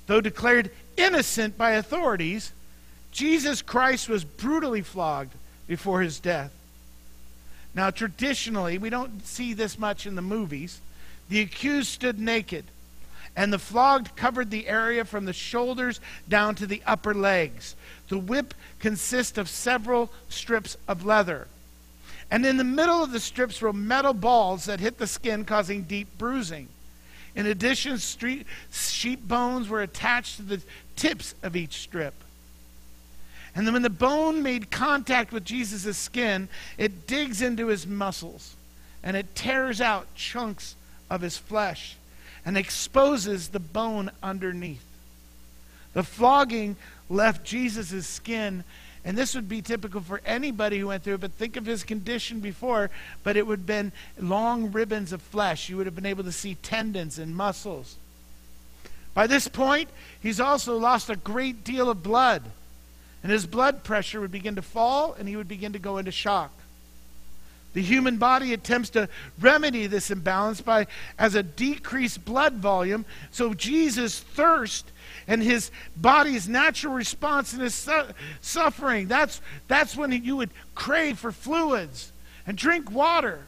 Though 0.08 0.22
declared 0.22 0.72
innocent 0.98 1.56
by 1.56 1.74
authorities, 1.74 2.52
Jesus 3.12 3.62
Christ 3.62 4.10
was 4.10 4.24
brutally 4.24 4.82
flogged 4.82 5.36
before 5.68 6.02
his 6.02 6.20
death. 6.20 6.52
Now, 7.76 7.92
traditionally, 7.92 8.80
we 8.80 8.90
don't 8.90 9.24
see 9.28 9.54
this 9.54 9.78
much 9.78 10.08
in 10.08 10.16
the 10.16 10.24
movies. 10.24 10.82
The 11.30 11.42
accused 11.42 11.90
stood 11.90 12.20
naked, 12.20 12.66
and 13.36 13.54
the 13.54 13.60
flogged 13.60 14.16
covered 14.16 14.50
the 14.50 14.68
area 14.68 15.06
from 15.06 15.26
the 15.26 15.32
shoulders 15.32 16.00
down 16.28 16.56
to 16.56 16.66
the 16.66 16.82
upper 16.88 17.14
legs. 17.14 17.76
The 18.10 18.18
whip 18.18 18.56
consists 18.80 19.38
of 19.38 19.48
several 19.48 20.12
strips 20.28 20.76
of 20.88 21.06
leather. 21.06 21.48
And 22.32 22.48
in 22.48 22.58
the 22.58 22.64
middle 22.64 23.04
of 23.04 23.12
the 23.12 23.20
strips 23.20 23.62
were 23.62 23.72
metal 23.72 24.16
balls 24.16 24.66
that 24.66 24.80
hit 24.80 24.98
the 24.98 25.06
skin, 25.06 25.46
causing 25.46 25.84
deep 25.84 26.08
bruising. 26.18 26.68
In 27.36 27.46
addition, 27.46 27.98
street, 27.98 28.46
sheep 28.72 29.28
bones 29.28 29.70
were 29.70 29.82
attached 29.82 30.38
to 30.38 30.44
the 30.44 30.62
tips 30.96 31.34
of 31.44 31.56
each 31.56 31.80
strip. 31.82 32.14
And 33.56 33.66
then 33.66 33.74
when 33.74 33.82
the 33.82 33.90
bone 33.90 34.44
made 34.44 34.72
contact 34.72 35.32
with 35.32 35.44
Jesus' 35.44 35.98
skin, 35.98 36.48
it 36.78 37.08
digs 37.08 37.42
into 37.42 37.68
his 37.68 37.86
muscles 37.86 38.56
and 39.04 39.18
it 39.18 39.36
tears 39.36 39.82
out 39.82 40.14
chunks 40.16 40.76
of 41.10 41.22
his 41.22 41.38
flesh 41.38 41.96
and 42.46 42.58
exposes 42.58 43.50
the 43.50 43.60
bone 43.60 44.12
underneath. 44.24 44.86
The 45.94 46.04
flogging 46.04 46.78
left 47.10 47.46
Jesus' 47.46 48.08
skin, 48.08 48.64
and 49.04 49.18
this 49.18 49.34
would 49.34 49.50
be 49.50 49.62
typical 49.62 50.02
for 50.02 50.22
anybody 50.26 50.80
who 50.80 50.88
went 50.88 51.04
through 51.04 51.16
it, 51.16 51.22
but 51.22 51.32
think 51.32 51.58
of 51.58 51.66
his 51.66 51.84
condition 51.84 52.40
before, 52.40 52.90
but 53.24 53.36
it 53.36 53.48
would 53.48 53.60
have 53.60 53.66
been 53.66 53.92
long 54.20 54.72
ribbons 54.72 55.12
of 55.12 55.22
flesh. 55.22 55.70
You 55.70 55.78
would 55.78 55.88
have 55.88 55.96
been 55.96 56.06
able 56.06 56.24
to 56.24 56.32
see 56.32 56.56
tendons 56.56 57.18
and 57.18 57.36
muscles. 57.36 57.96
By 59.14 59.28
this 59.28 59.48
point, 59.48 59.90
he's 60.22 60.40
also 60.40 60.78
lost 60.78 61.10
a 61.10 61.16
great 61.16 61.64
deal 61.64 61.90
of 61.90 62.04
blood 62.04 62.44
and 63.24 63.32
his 63.32 63.46
blood 63.46 63.84
pressure 63.84 64.20
would 64.20 64.32
begin 64.32 64.56
to 64.56 64.62
fall 64.62 65.16
and 65.18 65.28
he 65.28 65.36
would 65.36 65.48
begin 65.48 65.74
to 65.74 65.80
go 65.80 65.98
into 65.98 66.12
shock. 66.12 66.52
The 67.74 67.82
human 67.82 68.18
body 68.18 68.54
attempts 68.54 68.90
to 68.92 69.08
remedy 69.40 69.88
this 69.88 70.12
imbalance 70.12 70.60
by 70.60 70.88
as 71.18 71.36
a 71.36 71.44
decreased 71.44 72.26
blood 72.26 72.56
volume. 72.56 73.06
So 73.32 73.54
Jesus' 73.54 74.20
thirst 74.20 74.92
and 75.28 75.42
his 75.42 75.72
body's 75.96 76.50
natural 76.50 76.94
response 76.94 77.54
in 77.54 77.62
his 77.62 77.74
su- 77.74 78.08
suffering, 78.42 79.08
that's, 79.08 79.40
that's 79.68 79.96
when 79.96 80.12
you 80.12 80.36
would 80.38 80.50
crave 80.76 81.18
for 81.18 81.32
fluids 81.32 82.12
and 82.46 82.58
drink 82.58 82.92
water. 82.92 83.40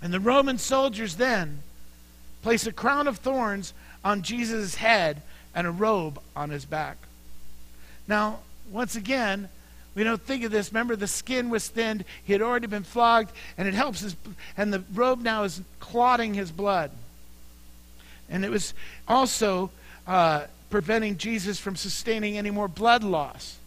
And 0.00 0.14
the 0.14 0.20
Roman 0.20 0.56
soldiers 0.56 1.16
then 1.16 1.62
place 2.42 2.66
a 2.66 2.72
crown 2.72 3.06
of 3.06 3.18
thorns 3.18 3.74
on 4.02 4.22
Jesus' 4.22 4.76
head 4.76 5.20
and 5.54 5.66
a 5.66 5.70
robe 5.70 6.18
on 6.34 6.48
his 6.48 6.64
back. 6.64 6.96
Now, 8.08 8.38
once 8.70 8.96
again, 8.96 9.50
we 9.94 10.04
don't 10.04 10.22
think 10.22 10.44
of 10.44 10.52
this. 10.52 10.70
Remember, 10.70 10.94
the 10.94 11.08
skin 11.08 11.50
was 11.50 11.68
thinned. 11.68 12.04
He 12.24 12.32
had 12.32 12.42
already 12.42 12.66
been 12.66 12.84
flogged, 12.84 13.32
and 13.58 13.66
it 13.66 13.74
helps 13.74 14.00
his, 14.00 14.14
and 14.56 14.72
the 14.72 14.84
robe 14.94 15.20
now 15.20 15.42
is 15.42 15.62
clotting 15.80 16.34
his 16.34 16.52
blood. 16.52 16.90
And 18.28 18.44
it 18.44 18.50
was 18.50 18.72
also 19.08 19.70
uh, 20.06 20.44
preventing 20.70 21.16
Jesus 21.16 21.58
from 21.58 21.74
sustaining 21.74 22.38
any 22.38 22.50
more 22.50 22.68
blood 22.68 23.02
loss. 23.02 23.58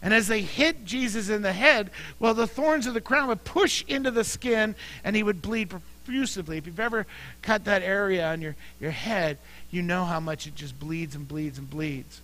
And 0.00 0.12
as 0.12 0.26
they 0.28 0.42
hit 0.42 0.84
Jesus 0.84 1.28
in 1.28 1.42
the 1.42 1.52
head, 1.52 1.90
well, 2.18 2.34
the 2.34 2.46
thorns 2.46 2.86
of 2.86 2.94
the 2.94 3.00
crown 3.00 3.28
would 3.28 3.44
push 3.44 3.84
into 3.86 4.10
the 4.10 4.24
skin, 4.24 4.74
and 5.04 5.14
he 5.14 5.22
would 5.22 5.42
bleed 5.42 5.70
profusely. 5.70 6.58
If 6.58 6.66
you've 6.66 6.80
ever 6.80 7.06
cut 7.40 7.64
that 7.64 7.82
area 7.82 8.26
on 8.28 8.40
your, 8.40 8.56
your 8.80 8.90
head, 8.90 9.38
you 9.70 9.82
know 9.82 10.04
how 10.04 10.18
much 10.20 10.46
it 10.46 10.54
just 10.54 10.78
bleeds 10.78 11.14
and 11.14 11.26
bleeds 11.26 11.58
and 11.58 11.68
bleeds. 11.68 12.20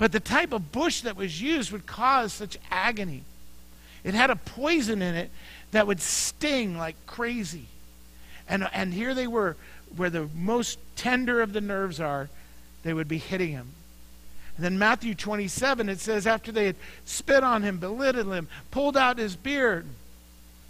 But 0.00 0.12
the 0.12 0.18
type 0.18 0.54
of 0.54 0.72
bush 0.72 1.02
that 1.02 1.14
was 1.14 1.42
used 1.42 1.72
would 1.72 1.84
cause 1.84 2.32
such 2.32 2.56
agony. 2.70 3.22
It 4.02 4.14
had 4.14 4.30
a 4.30 4.36
poison 4.36 5.02
in 5.02 5.14
it 5.14 5.30
that 5.72 5.86
would 5.86 6.00
sting 6.00 6.78
like 6.78 6.96
crazy. 7.06 7.66
And, 8.48 8.66
and 8.72 8.94
here 8.94 9.12
they 9.12 9.26
were, 9.26 9.58
where 9.94 10.08
the 10.08 10.30
most 10.34 10.78
tender 10.96 11.42
of 11.42 11.52
the 11.52 11.60
nerves 11.60 12.00
are, 12.00 12.30
they 12.82 12.94
would 12.94 13.08
be 13.08 13.18
hitting 13.18 13.50
him. 13.50 13.72
And 14.56 14.64
then 14.64 14.78
Matthew 14.78 15.14
27, 15.14 15.90
it 15.90 16.00
says, 16.00 16.26
after 16.26 16.50
they 16.50 16.64
had 16.64 16.76
spit 17.04 17.44
on 17.44 17.62
him, 17.62 17.76
belittled 17.76 18.32
him, 18.32 18.48
pulled 18.70 18.96
out 18.96 19.18
his 19.18 19.36
beard, 19.36 19.84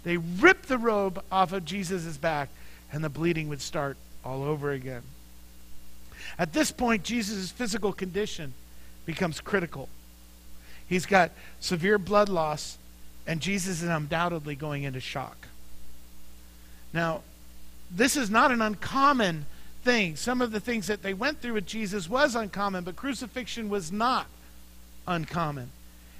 they 0.03 0.17
ripped 0.17 0.67
the 0.67 0.77
robe 0.77 1.23
off 1.31 1.53
of 1.53 1.63
Jesus' 1.63 2.17
back, 2.17 2.49
and 2.91 3.01
the 3.01 3.09
bleeding 3.09 3.47
would 3.47 3.61
start 3.61 3.95
all 4.25 4.43
over 4.43 4.71
again. 4.71 5.03
At 6.37 6.51
this 6.51 6.69
point, 6.69 7.03
Jesus' 7.03 7.49
physical 7.49 7.93
condition 7.93 8.55
becomes 9.05 9.39
critical. 9.39 9.89
He's 10.87 11.05
got 11.05 11.31
severe 11.59 11.97
blood 11.97 12.29
loss, 12.29 12.77
and 13.25 13.39
Jesus 13.39 13.81
is 13.81 13.89
undoubtedly 13.89 14.55
going 14.55 14.83
into 14.83 14.99
shock. 14.99 15.47
Now, 16.93 17.21
this 17.89 18.15
is 18.17 18.29
not 18.29 18.51
an 18.51 18.61
uncommon 18.61 19.45
thing. 19.83 20.15
Some 20.15 20.41
of 20.41 20.51
the 20.51 20.59
things 20.59 20.87
that 20.87 21.01
they 21.01 21.13
went 21.13 21.41
through 21.41 21.53
with 21.53 21.65
Jesus 21.65 22.09
was 22.09 22.35
uncommon, 22.35 22.83
but 22.83 22.95
crucifixion 22.95 23.69
was 23.69 23.91
not 23.91 24.27
uncommon. 25.07 25.71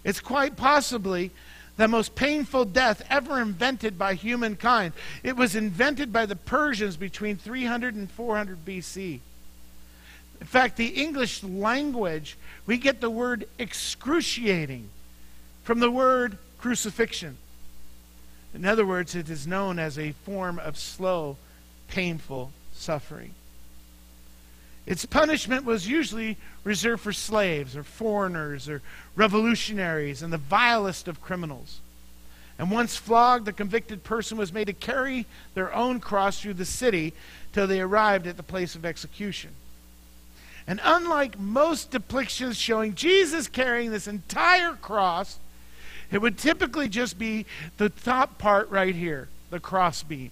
It's 0.04 0.20
quite 0.20 0.58
possibly 0.58 1.32
the 1.78 1.88
most 1.88 2.16
painful 2.16 2.66
death 2.66 3.04
ever 3.10 3.42
invented 3.42 3.98
by 3.98 4.14
humankind. 4.14 4.94
It 5.24 5.36
was 5.36 5.56
invented 5.56 6.12
by 6.12 6.26
the 6.26 6.36
Persians 6.36 6.98
between 6.98 7.38
300 7.38 7.96
and 7.96 8.10
400 8.10 8.66
BC. 8.66 9.20
In 10.42 10.48
fact, 10.48 10.76
the 10.76 10.88
English 10.88 11.44
language, 11.44 12.36
we 12.66 12.78
get 12.78 13.00
the 13.00 13.12
word 13.12 13.48
excruciating 13.60 14.90
from 15.64 15.80
the 15.80 15.92
word 15.92 16.40
crucifixion. 16.58 17.38
In 18.54 18.66
other 18.66 18.86
words, 18.86 19.16
it 19.16 19.30
is 19.30 19.46
known 19.46 19.78
as 19.78 19.98
a 19.98 20.12
form 20.26 20.58
of 20.58 20.78
slow, 20.78 21.38
painful 21.88 22.52
suffering. 22.74 23.36
Its 24.88 25.06
punishment 25.06 25.64
was 25.64 25.88
usually 25.88 26.38
reserved 26.64 27.04
for 27.04 27.14
slaves 27.14 27.78
or 27.78 27.84
foreigners 27.84 28.68
or 28.68 28.82
revolutionaries 29.16 30.24
and 30.24 30.34
the 30.34 30.40
vilest 30.40 31.08
of 31.08 31.22
criminals. 31.22 31.80
And 32.58 32.72
once 32.72 32.96
flogged, 32.96 33.46
the 33.46 33.54
convicted 33.54 34.04
person 34.04 34.40
was 34.40 34.52
made 34.52 34.68
to 34.68 34.74
carry 34.74 35.28
their 35.54 35.74
own 35.74 36.00
cross 36.00 36.42
through 36.42 36.56
the 36.56 36.66
city 36.66 37.14
till 37.54 37.68
they 37.68 37.80
arrived 37.80 38.26
at 38.26 38.38
the 38.38 38.44
place 38.44 38.74
of 38.74 38.86
execution. 38.86 39.52
And 40.68 40.80
unlike 40.84 41.40
most 41.40 41.92
depictions 41.92 42.56
showing 42.56 42.96
Jesus 42.96 43.48
carrying 43.48 43.92
this 43.92 44.08
entire 44.08 44.74
cross, 44.74 45.40
It 46.12 46.22
would 46.22 46.38
typically 46.38 46.90
just 46.90 47.18
be 47.18 47.46
the 47.78 47.90
top 47.90 48.38
part 48.38 48.70
right 48.70 48.94
here, 48.94 49.30
the 49.50 49.60
crossbeam. 49.60 50.32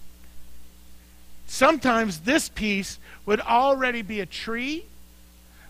Sometimes 1.46 2.20
this 2.20 2.48
piece 2.48 2.98
would 3.26 3.40
already 3.40 4.02
be 4.02 4.20
a 4.20 4.26
tree, 4.26 4.84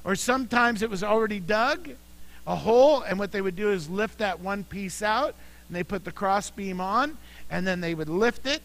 or 0.05 0.17
sometimes 0.17 0.83
it 0.83 0.91
was 0.91 1.05
already 1.05 1.39
dug, 1.39 1.91
a 2.47 2.57
hole, 2.57 3.03
and 3.03 3.19
what 3.19 3.33
they 3.33 3.41
would 3.41 3.57
do 3.57 3.71
is 3.71 3.89
lift 3.89 4.19
that 4.19 4.41
one 4.41 4.65
piece 4.65 5.01
out, 5.01 5.35
and 5.69 5.77
they 5.77 5.85
put 5.85 6.05
the 6.05 6.13
crossbeam 6.13 6.81
on, 6.81 7.17
and 7.49 7.67
then 7.67 7.81
they 7.81 7.95
would 7.95 8.09
lift 8.09 8.47
it, 8.47 8.63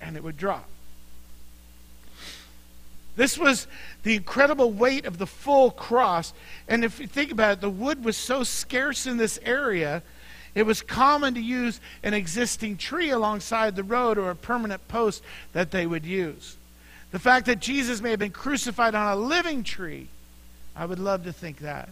and 0.00 0.16
it 0.16 0.22
would 0.22 0.36
drop. 0.36 0.68
This 3.16 3.38
was 3.38 3.66
the 4.02 4.14
incredible 4.14 4.70
weight 4.70 5.06
of 5.06 5.16
the 5.18 5.26
full 5.26 5.70
cross. 5.70 6.34
And 6.68 6.84
if 6.84 7.00
you 7.00 7.06
think 7.06 7.32
about 7.32 7.54
it, 7.54 7.60
the 7.62 7.70
wood 7.70 8.04
was 8.04 8.16
so 8.16 8.42
scarce 8.42 9.06
in 9.06 9.16
this 9.16 9.38
area, 9.42 10.02
it 10.54 10.64
was 10.64 10.82
common 10.82 11.34
to 11.34 11.40
use 11.40 11.80
an 12.02 12.14
existing 12.14 12.76
tree 12.76 13.10
alongside 13.10 13.74
the 13.74 13.82
road 13.82 14.18
or 14.18 14.30
a 14.30 14.36
permanent 14.36 14.86
post 14.86 15.22
that 15.54 15.70
they 15.70 15.86
would 15.86 16.04
use. 16.04 16.56
The 17.10 17.18
fact 17.18 17.46
that 17.46 17.60
Jesus 17.60 18.02
may 18.02 18.10
have 18.10 18.18
been 18.18 18.32
crucified 18.32 18.94
on 18.94 19.12
a 19.12 19.16
living 19.16 19.64
tree, 19.64 20.08
I 20.74 20.84
would 20.84 20.98
love 20.98 21.24
to 21.24 21.32
think 21.32 21.58
that, 21.58 21.88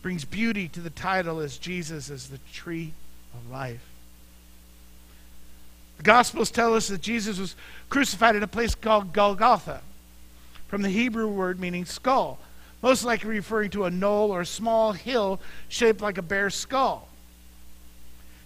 brings 0.00 0.24
beauty 0.24 0.68
to 0.68 0.80
the 0.80 0.90
title 0.90 1.40
as 1.40 1.58
Jesus 1.58 2.10
as 2.10 2.28
the 2.28 2.38
tree 2.52 2.92
of 3.34 3.50
life. 3.50 3.84
The 5.98 6.02
Gospels 6.02 6.50
tell 6.50 6.74
us 6.74 6.88
that 6.88 7.02
Jesus 7.02 7.38
was 7.38 7.56
crucified 7.90 8.36
at 8.36 8.42
a 8.42 8.48
place 8.48 8.74
called 8.74 9.12
Golgotha 9.12 9.82
from 10.72 10.80
the 10.80 10.88
Hebrew 10.88 11.28
word 11.28 11.60
meaning 11.60 11.84
skull, 11.84 12.38
most 12.80 13.04
likely 13.04 13.28
referring 13.28 13.68
to 13.72 13.84
a 13.84 13.90
knoll 13.90 14.30
or 14.30 14.40
a 14.40 14.46
small 14.46 14.92
hill 14.92 15.38
shaped 15.68 16.00
like 16.00 16.16
a 16.16 16.22
bear's 16.22 16.54
skull. 16.54 17.08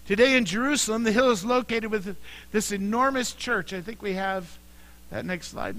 Today 0.09 0.37
in 0.37 0.45
Jerusalem, 0.45 1.05
the 1.05 1.13
hill 1.13 1.31
is 1.31 1.45
located 1.45 1.93
with 1.93 2.17
this 2.51 2.73
enormous 2.73 3.33
church. 3.33 3.73
I 3.73 3.81
think 3.81 4.03
we 4.03 4.15
have 4.15 4.59
that 5.13 5.25
next 5.25 5.53
slide. 5.53 5.77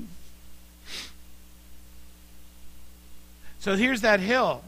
So 3.60 3.76
here's 3.76 4.00
that 4.00 4.22
hill. 4.22 4.64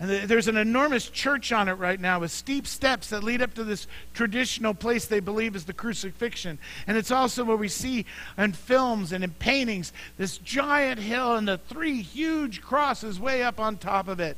And 0.00 0.10
there's 0.28 0.48
an 0.48 0.56
enormous 0.56 1.08
church 1.08 1.52
on 1.52 1.68
it 1.68 1.74
right 1.74 2.00
now 2.00 2.20
with 2.20 2.32
steep 2.32 2.66
steps 2.66 3.10
that 3.10 3.22
lead 3.22 3.40
up 3.40 3.54
to 3.54 3.64
this 3.64 3.86
traditional 4.12 4.74
place 4.74 5.06
they 5.06 5.20
believe 5.20 5.54
is 5.54 5.64
the 5.64 5.72
crucifixion. 5.72 6.58
And 6.86 6.96
it's 6.96 7.12
also 7.12 7.44
where 7.44 7.56
we 7.56 7.68
see 7.68 8.04
in 8.36 8.52
films 8.54 9.12
and 9.12 9.22
in 9.22 9.30
paintings 9.30 9.92
this 10.18 10.38
giant 10.38 10.98
hill 10.98 11.36
and 11.36 11.46
the 11.46 11.58
three 11.58 12.02
huge 12.02 12.60
crosses 12.60 13.20
way 13.20 13.44
up 13.44 13.60
on 13.60 13.76
top 13.76 14.08
of 14.08 14.18
it. 14.18 14.36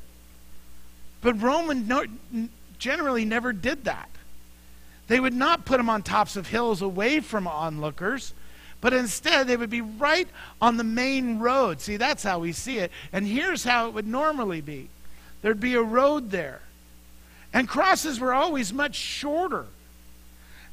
But 1.22 1.40
Roman 1.40 1.88
no, 1.88 2.04
generally 2.78 3.24
never 3.24 3.54
did 3.54 3.84
that. 3.84 4.10
They 5.08 5.20
would 5.20 5.34
not 5.34 5.64
put 5.64 5.78
them 5.78 5.88
on 5.88 6.02
tops 6.02 6.36
of 6.36 6.48
hills 6.48 6.82
away 6.82 7.20
from 7.20 7.46
onlookers, 7.46 8.34
but 8.82 8.92
instead 8.92 9.46
they 9.46 9.56
would 9.56 9.70
be 9.70 9.80
right 9.80 10.28
on 10.60 10.76
the 10.76 10.84
main 10.84 11.38
road. 11.38 11.80
See, 11.80 11.96
that's 11.96 12.22
how 12.22 12.40
we 12.40 12.52
see 12.52 12.78
it. 12.78 12.92
And 13.12 13.26
here's 13.26 13.64
how 13.64 13.88
it 13.88 13.94
would 13.94 14.06
normally 14.06 14.60
be 14.60 14.90
There'd 15.46 15.60
be 15.60 15.74
a 15.74 15.80
road 15.80 16.32
there. 16.32 16.60
And 17.52 17.68
crosses 17.68 18.18
were 18.18 18.34
always 18.34 18.72
much 18.72 18.96
shorter 18.96 19.66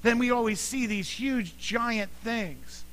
than 0.01 0.17
we 0.17 0.31
always 0.31 0.59
see 0.59 0.87
these 0.87 1.07
huge, 1.07 1.55
giant 1.59 2.09
things 2.23 2.83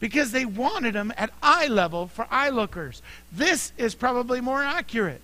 because 0.00 0.32
they 0.32 0.44
wanted 0.44 0.94
them 0.94 1.12
at 1.16 1.30
eye 1.40 1.68
level 1.68 2.08
for 2.08 2.26
eye 2.32 2.48
lookers. 2.48 3.00
This 3.30 3.72
is 3.78 3.94
probably 3.94 4.40
more 4.40 4.60
accurate. 4.60 5.20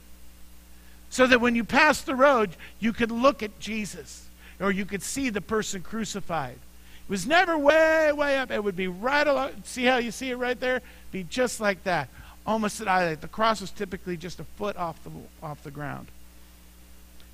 So 1.11 1.27
that 1.27 1.41
when 1.41 1.57
you 1.57 1.65
pass 1.65 2.03
the 2.03 2.15
road, 2.15 2.51
you 2.79 2.93
could 2.93 3.11
look 3.11 3.43
at 3.43 3.59
Jesus 3.59 4.29
or 4.61 4.71
you 4.71 4.85
could 4.85 5.03
see 5.03 5.29
the 5.29 5.41
person 5.41 5.83
crucified. 5.83 6.55
It 6.55 7.11
was 7.11 7.27
never 7.27 7.59
way, 7.59 8.13
way 8.13 8.39
up. 8.39 8.53
It 8.53 8.63
would 8.63 8.77
be 8.77 8.87
right 8.87 9.27
along. 9.27 9.55
See 9.65 9.87
how 9.87 9.97
you 9.97 10.13
see 10.13 10.31
it 10.31 10.37
right 10.37 10.61
there? 10.61 10.83
Be 11.11 11.25
just 11.25 11.59
like 11.59 11.83
that 11.83 12.09
almost 12.47 12.81
at 12.81 12.89
eye. 12.89 13.15
The 13.15 13.29
cross 13.29 13.61
was 13.61 13.71
typically 13.71 14.17
just 14.17 14.41
a 14.41 14.45
foot 14.45 14.77
off 14.77 15.03
the, 15.03 15.11
off 15.43 15.63
the 15.63 15.71
ground. 15.71 16.09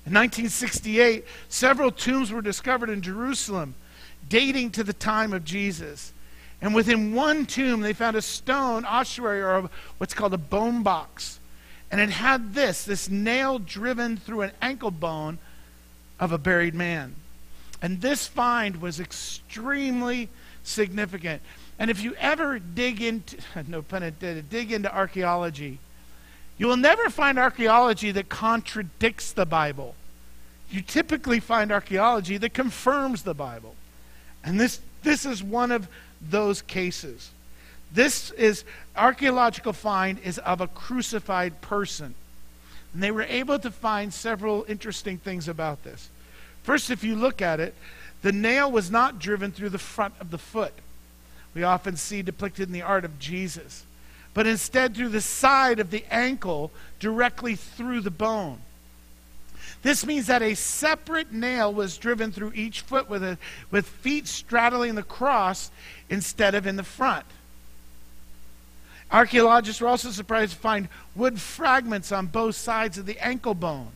In 0.05 0.13
1968, 0.13 1.23
several 1.47 1.91
tombs 1.91 2.31
were 2.31 2.41
discovered 2.41 2.89
in 2.89 3.01
Jerusalem 3.01 3.75
dating 4.27 4.71
to 4.71 4.83
the 4.83 4.93
time 4.93 5.31
of 5.33 5.45
Jesus. 5.45 6.11
And 6.61 6.73
within 6.73 7.13
one 7.13 7.45
tomb, 7.45 7.81
they 7.81 7.93
found 7.93 8.15
a 8.15 8.21
stone 8.21 8.85
ossuary 8.85 9.41
or 9.41 9.57
a, 9.57 9.69
what's 9.97 10.13
called 10.13 10.33
a 10.33 10.37
bone 10.37 10.83
box. 10.83 11.39
And 11.91 12.01
it 12.01 12.09
had 12.09 12.53
this 12.53 12.85
this 12.85 13.09
nail 13.09 13.59
driven 13.59 14.17
through 14.17 14.41
an 14.41 14.51
ankle 14.61 14.91
bone 14.91 15.37
of 16.19 16.31
a 16.31 16.37
buried 16.37 16.73
man. 16.73 17.15
And 17.81 18.01
this 18.01 18.27
find 18.27 18.81
was 18.81 18.99
extremely 18.99 20.29
significant. 20.63 21.41
And 21.83 21.91
if 21.91 22.01
you 22.01 22.15
ever 22.17 22.59
dig 22.59 23.01
into, 23.01 23.35
no 23.67 23.81
pun 23.81 24.03
intended, 24.03 24.49
dig 24.49 24.71
into 24.71 24.89
archaeology, 24.95 25.79
you 26.57 26.67
will 26.67 26.77
never 26.77 27.09
find 27.09 27.37
archaeology 27.37 28.09
that 28.11 28.29
contradicts 28.29 29.33
the 29.33 29.45
Bible. 29.45 29.93
You 30.69 30.79
typically 30.81 31.41
find 31.41 31.73
archaeology 31.73 32.37
that 32.37 32.53
confirms 32.53 33.23
the 33.23 33.33
Bible. 33.33 33.75
And 34.45 34.57
this, 34.57 34.79
this 35.01 35.25
is 35.25 35.43
one 35.43 35.73
of 35.73 35.89
those 36.21 36.61
cases. 36.61 37.31
This 37.91 38.31
is 38.31 38.63
archaeological 38.95 39.73
find 39.73 40.19
is 40.19 40.37
of 40.37 40.61
a 40.61 40.67
crucified 40.67 41.59
person. 41.59 42.15
And 42.93 43.03
they 43.03 43.11
were 43.11 43.23
able 43.23 43.59
to 43.59 43.69
find 43.69 44.13
several 44.13 44.63
interesting 44.69 45.17
things 45.17 45.49
about 45.49 45.83
this. 45.83 46.07
First, 46.63 46.89
if 46.89 47.03
you 47.03 47.17
look 47.17 47.41
at 47.41 47.59
it, 47.59 47.75
the 48.21 48.31
nail 48.31 48.71
was 48.71 48.89
not 48.89 49.19
driven 49.19 49.51
through 49.51 49.71
the 49.71 49.77
front 49.77 50.13
of 50.21 50.31
the 50.31 50.37
foot 50.37 50.73
we 51.53 51.63
often 51.63 51.95
see 51.95 52.21
depicted 52.21 52.67
in 52.67 52.73
the 52.73 52.81
art 52.81 53.05
of 53.05 53.19
Jesus, 53.19 53.85
but 54.33 54.47
instead 54.47 54.95
through 54.95 55.09
the 55.09 55.21
side 55.21 55.79
of 55.79 55.91
the 55.91 56.05
ankle, 56.09 56.71
directly 56.99 57.55
through 57.55 58.01
the 58.01 58.11
bone. 58.11 58.59
This 59.83 60.05
means 60.05 60.27
that 60.27 60.41
a 60.41 60.55
separate 60.55 61.31
nail 61.31 61.73
was 61.73 61.97
driven 61.97 62.31
through 62.31 62.53
each 62.55 62.81
foot 62.81 63.09
with, 63.09 63.23
a, 63.23 63.37
with 63.69 63.87
feet 63.87 64.27
straddling 64.27 64.95
the 64.95 65.03
cross 65.03 65.71
instead 66.09 66.55
of 66.55 66.65
in 66.65 66.77
the 66.77 66.83
front. 66.83 67.25
Archaeologists 69.11 69.81
were 69.81 69.89
also 69.89 70.09
surprised 70.09 70.53
to 70.53 70.57
find 70.57 70.87
wood 71.15 71.39
fragments 71.39 72.11
on 72.11 72.27
both 72.27 72.55
sides 72.55 72.97
of 72.97 73.05
the 73.05 73.19
ankle 73.19 73.53
bone. 73.53 73.89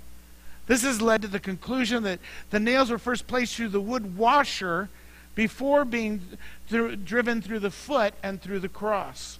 This 0.68 0.84
has 0.84 1.01
led 1.01 1.22
to 1.22 1.28
the 1.28 1.39
conclusion 1.39 2.03
that 2.03 2.20
the 2.49 2.60
nails 2.60 2.91
were 2.91 2.99
first 2.99 3.26
placed 3.26 3.55
through 3.55 3.70
the 3.70 3.82
wood 3.82 4.18
washer 4.18 4.89
before 5.38 5.86
being 5.86 6.20
driven 6.68 7.44
through 7.44 7.60
the 7.60 7.70
foot 7.70 8.12
and 8.24 8.42
through 8.42 8.58
the 8.58 8.68
cross. 8.68 9.38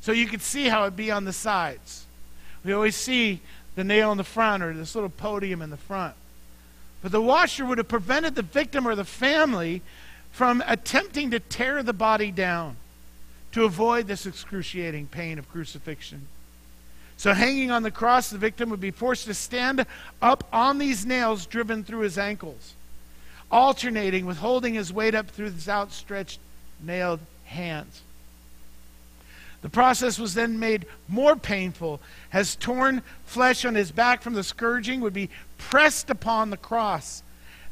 So 0.00 0.10
you 0.10 0.26
could 0.26 0.42
see 0.42 0.68
how 0.68 0.82
it'd 0.82 0.96
be 0.96 1.12
on 1.12 1.24
the 1.24 1.32
sides. 1.32 2.04
We 2.64 2.72
always 2.72 2.96
see 2.96 3.40
the 3.76 3.84
nail 3.84 4.10
in 4.10 4.18
the 4.18 4.24
front 4.24 4.64
or 4.64 4.74
this 4.74 4.96
little 4.96 5.08
podium 5.08 5.62
in 5.62 5.70
the 5.70 5.76
front. 5.76 6.14
But 7.00 7.12
the 7.12 7.22
washer 7.22 7.64
would 7.64 7.78
have 7.78 7.86
prevented 7.86 8.34
the 8.34 8.42
victim 8.42 8.88
or 8.88 8.96
the 8.96 9.04
family 9.04 9.82
from 10.32 10.64
attempting 10.66 11.30
to 11.30 11.38
tear 11.38 11.84
the 11.84 11.92
body 11.92 12.32
down 12.32 12.74
to 13.52 13.62
avoid 13.62 14.08
this 14.08 14.26
excruciating 14.26 15.06
pain 15.06 15.38
of 15.38 15.48
crucifixion. 15.48 16.26
So, 17.16 17.34
hanging 17.34 17.70
on 17.70 17.84
the 17.84 17.92
cross, 17.92 18.30
the 18.30 18.36
victim 18.36 18.70
would 18.70 18.80
be 18.80 18.90
forced 18.90 19.26
to 19.26 19.32
stand 19.34 19.86
up 20.20 20.42
on 20.52 20.78
these 20.78 21.06
nails 21.06 21.46
driven 21.46 21.84
through 21.84 22.00
his 22.00 22.18
ankles 22.18 22.74
alternating 23.50 24.26
with 24.26 24.38
holding 24.38 24.74
his 24.74 24.92
weight 24.92 25.14
up 25.14 25.28
through 25.28 25.50
his 25.50 25.68
outstretched, 25.68 26.40
nailed 26.80 27.20
hands. 27.44 28.02
The 29.62 29.70
process 29.70 30.18
was 30.18 30.34
then 30.34 30.58
made 30.58 30.86
more 31.08 31.34
painful 31.34 32.00
as 32.32 32.56
torn 32.56 33.02
flesh 33.24 33.64
on 33.64 33.74
his 33.74 33.90
back 33.90 34.22
from 34.22 34.34
the 34.34 34.44
scourging 34.44 35.00
would 35.00 35.14
be 35.14 35.30
pressed 35.58 36.10
upon 36.10 36.50
the 36.50 36.56
cross 36.56 37.22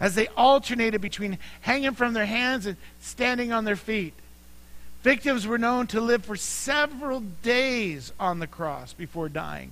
as 0.00 0.14
they 0.14 0.26
alternated 0.28 1.00
between 1.00 1.38
hanging 1.60 1.94
from 1.94 2.12
their 2.12 2.26
hands 2.26 2.66
and 2.66 2.76
standing 3.00 3.52
on 3.52 3.64
their 3.64 3.76
feet. 3.76 4.14
Victims 5.02 5.46
were 5.46 5.58
known 5.58 5.86
to 5.88 6.00
live 6.00 6.24
for 6.24 6.34
several 6.34 7.20
days 7.20 8.12
on 8.18 8.38
the 8.38 8.46
cross 8.46 8.92
before 8.92 9.28
dying, 9.28 9.70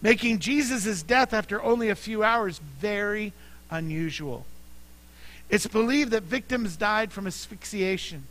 making 0.00 0.38
Jesus' 0.38 1.02
death 1.02 1.32
after 1.34 1.62
only 1.62 1.90
a 1.90 1.94
few 1.94 2.24
hours 2.24 2.58
very 2.58 3.32
unusual. 3.70 4.46
It's 5.50 5.66
believed 5.66 6.12
that 6.12 6.22
victims 6.22 6.76
died 6.76 7.12
from 7.12 7.26
asphyxiation. 7.26 8.24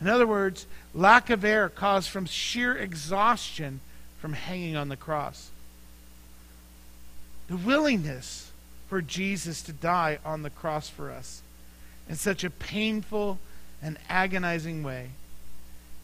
In 0.00 0.08
other 0.08 0.26
words, 0.26 0.66
lack 0.94 1.28
of 1.28 1.44
air 1.44 1.68
caused 1.68 2.08
from 2.08 2.24
sheer 2.24 2.74
exhaustion 2.76 3.80
from 4.18 4.32
hanging 4.32 4.74
on 4.74 4.88
the 4.88 4.96
cross. 4.96 5.50
The 7.48 7.58
willingness 7.58 8.50
for 8.88 9.02
Jesus 9.02 9.62
to 9.62 9.72
die 9.72 10.18
on 10.24 10.42
the 10.42 10.50
cross 10.50 10.88
for 10.88 11.10
us 11.10 11.42
in 12.08 12.16
such 12.16 12.42
a 12.42 12.50
painful 12.50 13.38
and 13.82 13.98
agonizing 14.08 14.82
way 14.82 15.10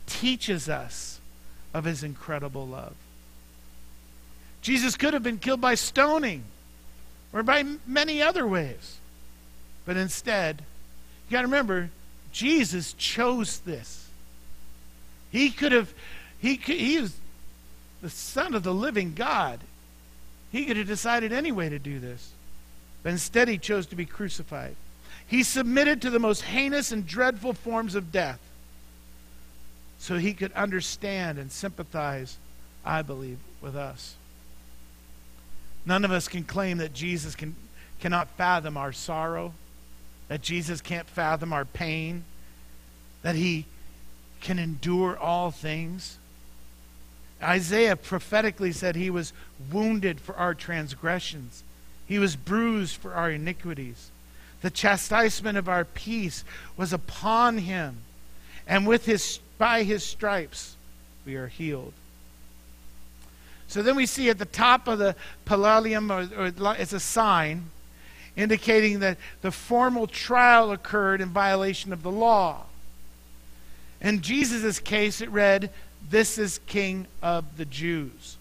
teaches 0.07 0.68
us 0.68 1.20
of 1.72 1.84
his 1.84 2.03
incredible 2.03 2.66
love. 2.66 2.95
Jesus 4.61 4.97
could 4.97 5.14
have 5.14 5.22
been 5.22 5.39
killed 5.39 5.61
by 5.61 5.74
stoning 5.74 6.45
or 7.32 7.43
by 7.43 7.64
many 7.87 8.20
other 8.20 8.47
ways. 8.47 8.99
But 9.87 9.97
instead, 9.97 10.62
you 11.28 11.32
got 11.32 11.43
to 11.43 11.47
remember, 11.47 11.91
Jesus 12.32 12.93
chose 12.93 13.61
this. 13.61 14.09
He 15.30 15.51
could 15.51 15.72
have, 15.72 15.95
he, 16.39 16.57
could, 16.57 16.76
he 16.76 16.97
is 16.97 17.16
the 18.03 18.11
Son 18.11 18.55
of 18.55 18.62
the 18.62 18.74
living 18.74 19.14
God. 19.14 19.61
He 20.53 20.66
could 20.66 20.76
have 20.76 20.87
decided 20.87 21.32
anyway 21.32 21.68
to 21.70 21.78
do 21.78 21.99
this. 21.99 22.32
But 23.03 23.12
instead, 23.12 23.49
he 23.49 23.59
chose 23.59 23.87
to 23.87 23.97
be 23.97 24.05
crucified. 24.05 24.76
He 25.26 25.43
submitted 25.43 26.03
to 26.03 26.11
the 26.11 26.18
most 26.18 26.43
heinous 26.43 26.93
and 26.93 27.07
dreadful 27.07 27.53
forms 27.53 27.95
of 27.95 28.12
death 28.12 28.41
so 29.99 30.16
he 30.16 30.34
could 30.34 30.53
understand 30.53 31.39
and 31.39 31.51
sympathize, 31.51 32.37
I 32.84 33.03
believe, 33.03 33.39
with 33.61 33.76
us. 33.76 34.14
None 35.84 36.05
of 36.05 36.12
us 36.12 36.28
can 36.28 36.45
claim 36.45 36.78
that 36.78 36.93
Jesus 36.93 37.34
can, 37.34 37.57
cannot 38.01 38.28
fathom 38.30 38.76
our 38.76 38.93
sorrow, 38.93 39.53
that 40.29 40.43
Jesus 40.43 40.81
can't 40.81 41.09
fathom 41.09 41.53
our 41.53 41.64
pain, 41.64 42.24
that 43.22 43.37
he 43.37 43.66
can 44.41 44.59
endure 44.59 45.16
all 45.16 45.51
things. 45.51 46.18
Isaiah 47.43 47.97
prophetically 47.97 48.72
said 48.72 48.97
he 48.97 49.11
was 49.11 49.33
wounded 49.70 50.20
for 50.20 50.35
our 50.37 50.55
transgressions, 50.55 51.62
he 52.07 52.18
was 52.18 52.37
bruised 52.37 52.97
for 52.97 53.14
our 53.14 53.31
iniquities. 53.31 54.11
The 54.62 54.70
chastisement 54.70 55.59
of 55.59 55.68
our 55.68 55.85
peace 55.85 56.43
was 56.77 56.93
upon 56.93 57.59
him, 57.59 57.99
and 58.66 58.87
with 58.87 59.05
his, 59.05 59.39
by 59.59 59.83
his 59.83 60.03
stripes 60.03 60.77
we 61.24 61.37
are 61.37 61.49
healed. 61.49 61.93
So 63.68 63.83
then 63.83 63.97
we 63.97 64.07
see 64.07 64.31
at 64.31 64.39
the 64.39 64.45
top 64.45 64.89
of 64.89 64.99
the 64.99 65.14
pallium, 65.45 66.11
or, 66.11 66.47
or 66.47 66.74
it's 66.79 66.93
a 66.93 67.01
sign 67.01 67.70
indicating 68.37 69.01
that 69.01 69.18
the 69.41 69.51
formal 69.51 70.07
trial 70.07 70.70
occurred 70.70 71.20
in 71.20 71.30
violation 71.30 71.93
of 71.93 72.03
the 72.03 72.11
law. 72.11 72.64
In 74.01 74.20
Jesus' 74.20 74.78
case, 74.78 75.20
it 75.20 75.30
read, 75.30 75.70
This 76.09 76.39
is 76.39 76.61
King 76.66 77.07
of 77.22 77.57
the 77.57 77.64
Jews. 77.64 78.37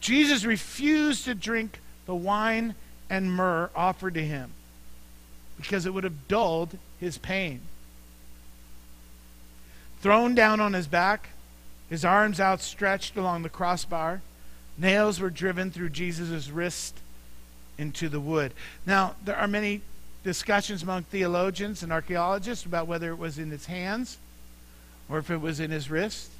Jesus 0.00 0.44
refused 0.44 1.26
to 1.26 1.34
drink 1.34 1.80
the 2.06 2.14
wine 2.14 2.74
and 3.08 3.32
myrrh 3.32 3.70
offered 3.76 4.14
to 4.14 4.24
him 4.24 4.50
because 5.56 5.86
it 5.86 5.94
would 5.94 6.04
have 6.04 6.26
dulled 6.26 6.76
his 6.98 7.18
pain. 7.18 7.60
Thrown 10.00 10.34
down 10.34 10.58
on 10.58 10.72
his 10.72 10.88
back, 10.88 11.28
his 11.88 12.04
arms 12.04 12.40
outstretched 12.40 13.16
along 13.16 13.42
the 13.42 13.48
crossbar, 13.48 14.22
nails 14.76 15.20
were 15.20 15.30
driven 15.30 15.70
through 15.70 15.90
Jesus' 15.90 16.48
wrist 16.48 16.98
into 17.82 18.08
the 18.08 18.20
wood. 18.20 18.52
Now, 18.86 19.16
there 19.22 19.36
are 19.36 19.48
many 19.48 19.82
discussions 20.24 20.82
among 20.82 21.02
theologians 21.02 21.82
and 21.82 21.92
archaeologists 21.92 22.64
about 22.64 22.86
whether 22.86 23.10
it 23.10 23.18
was 23.18 23.38
in 23.38 23.50
his 23.50 23.66
hands 23.66 24.16
or 25.10 25.18
if 25.18 25.30
it 25.30 25.40
was 25.40 25.60
in 25.60 25.70
his 25.70 25.90
wrist. 25.90 26.30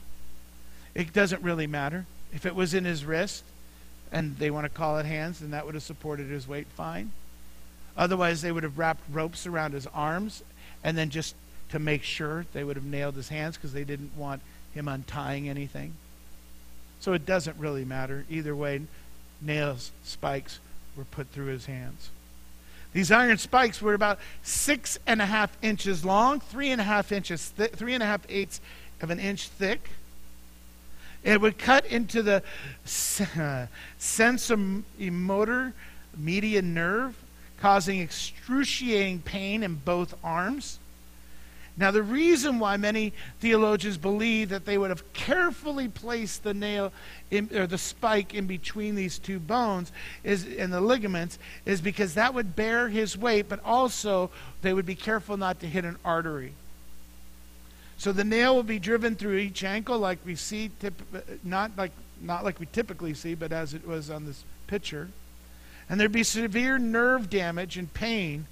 It 0.95 1.13
doesn't 1.13 1.43
really 1.43 1.67
matter. 1.67 2.07
If 2.33 2.47
it 2.47 2.55
was 2.55 2.73
in 2.73 2.85
his 2.85 3.05
wrist 3.05 3.45
and 4.11 4.39
they 4.39 4.51
want 4.51 4.65
to 4.65 4.71
call 4.71 4.99
it 4.99 5.07
hands, 5.07 5.41
then 5.41 5.51
that 5.51 5.67
would 5.67 5.75
have 5.75 5.83
supported 5.83 6.31
his 6.31 6.47
weight 6.49 6.69
fine. 6.69 7.11
Otherwise, 7.97 8.41
they 8.41 8.53
would 8.53 8.63
have 8.63 8.79
wrapped 8.79 9.03
ropes 9.11 9.47
around 9.47 9.75
his 9.75 9.87
arms 9.89 10.43
and 10.85 10.97
then 10.97 11.11
just 11.11 11.35
to 11.71 11.79
make 11.79 12.03
sure 12.03 12.47
they 12.53 12.65
would 12.65 12.77
have 12.77 12.85
nailed 12.85 13.17
his 13.17 13.29
hands 13.29 13.57
because 13.57 13.73
they 13.73 13.85
didn't 13.85 14.17
want 14.17 14.41
him 14.73 14.89
untying 14.89 15.49
anything. 15.49 15.95
So 17.01 17.15
it 17.15 17.27
doesn't 17.27 17.59
really 17.59 17.85
matter. 17.85 18.25
Either 18.31 18.55
way, 18.55 18.83
nails, 19.41 19.91
spikes 20.05 20.61
were 20.97 21.05
put 21.05 21.29
through 21.29 21.47
his 21.47 21.67
hands. 21.67 22.11
These 22.93 23.11
iron 23.11 23.39
spikes 23.39 23.81
were 23.81 23.95
about 23.95 24.19
six 24.43 24.99
and 25.07 25.23
a 25.23 25.27
half 25.27 25.57
inches 25.63 26.05
long, 26.05 26.41
three 26.41 26.71
and 26.71 26.81
a 26.81 26.85
half 26.85 27.11
inches, 27.11 27.49
three 27.49 27.95
and 27.95 28.03
a 28.03 28.07
half 28.07 28.21
eighths 28.29 28.61
of 29.01 29.11
an 29.11 29.19
inch 29.19 29.49
thick. 29.49 29.89
It 31.23 31.41
would 31.41 31.57
cut 31.57 31.87
into 31.87 32.23
the 32.23 32.43
uh, 32.85 33.67
sensorimotor 33.99 35.73
median 36.17 36.75
nerve, 36.75 37.17
causing 37.61 38.01
excruciating 38.01 39.21
pain 39.21 39.63
in 39.63 39.77
both 39.77 40.15
arms. 40.23 40.79
Now, 41.77 41.91
the 41.91 42.03
reason 42.03 42.59
why 42.59 42.77
many 42.77 43.15
theologians 43.41 43.97
believe 43.97 44.51
that 44.51 44.67
they 44.67 44.77
would 44.77 44.91
have 44.91 45.11
carefully 45.15 45.89
placed 45.89 46.43
the 46.43 46.53
nail 46.53 46.93
in, 47.31 47.49
or 47.55 47.67
the 47.67 47.79
spike 47.79 48.35
in 48.35 48.47
between 48.47 48.95
these 48.95 49.19
two 49.19 49.39
bones 49.39 49.91
is 50.23 50.45
in 50.45 50.71
the 50.71 50.83
ligaments 50.83 51.39
is 51.65 51.81
because 51.81 52.15
that 52.15 52.35
would 52.35 52.55
bear 52.55 52.89
his 52.89 53.17
weight, 53.17 53.49
but 53.49 53.61
also 53.65 54.31
they 54.61 54.75
would 54.75 54.85
be 54.85 54.95
careful 54.95 55.39
not 55.39 55.61
to 55.61 55.67
hit 55.67 55.85
an 55.85 55.97
artery. 56.05 56.53
So 57.97 58.13
the 58.13 58.25
nail 58.25 58.55
will 58.55 58.65
be 58.65 58.79
driven 58.79 59.15
through 59.15 59.37
each 59.37 59.65
ankle, 59.65 59.99
like 59.99 60.19
we 60.27 60.35
see, 60.35 60.71
not 61.43 61.71
like 61.77 61.93
not 62.21 62.45
like 62.45 62.61
we 62.61 62.67
typically 62.67 63.15
see, 63.15 63.35
but 63.35 63.51
as 63.51 63.75
it 63.75 63.87
was 63.87 64.11
on 64.11 64.27
this 64.27 64.45
picture, 64.67 65.09
and 65.89 65.99
there'd 65.99 66.13
be 66.13 66.23
severe 66.23 66.79
nerve 66.79 67.31
damage 67.31 67.77
and 67.77 67.93
pain 67.95 68.47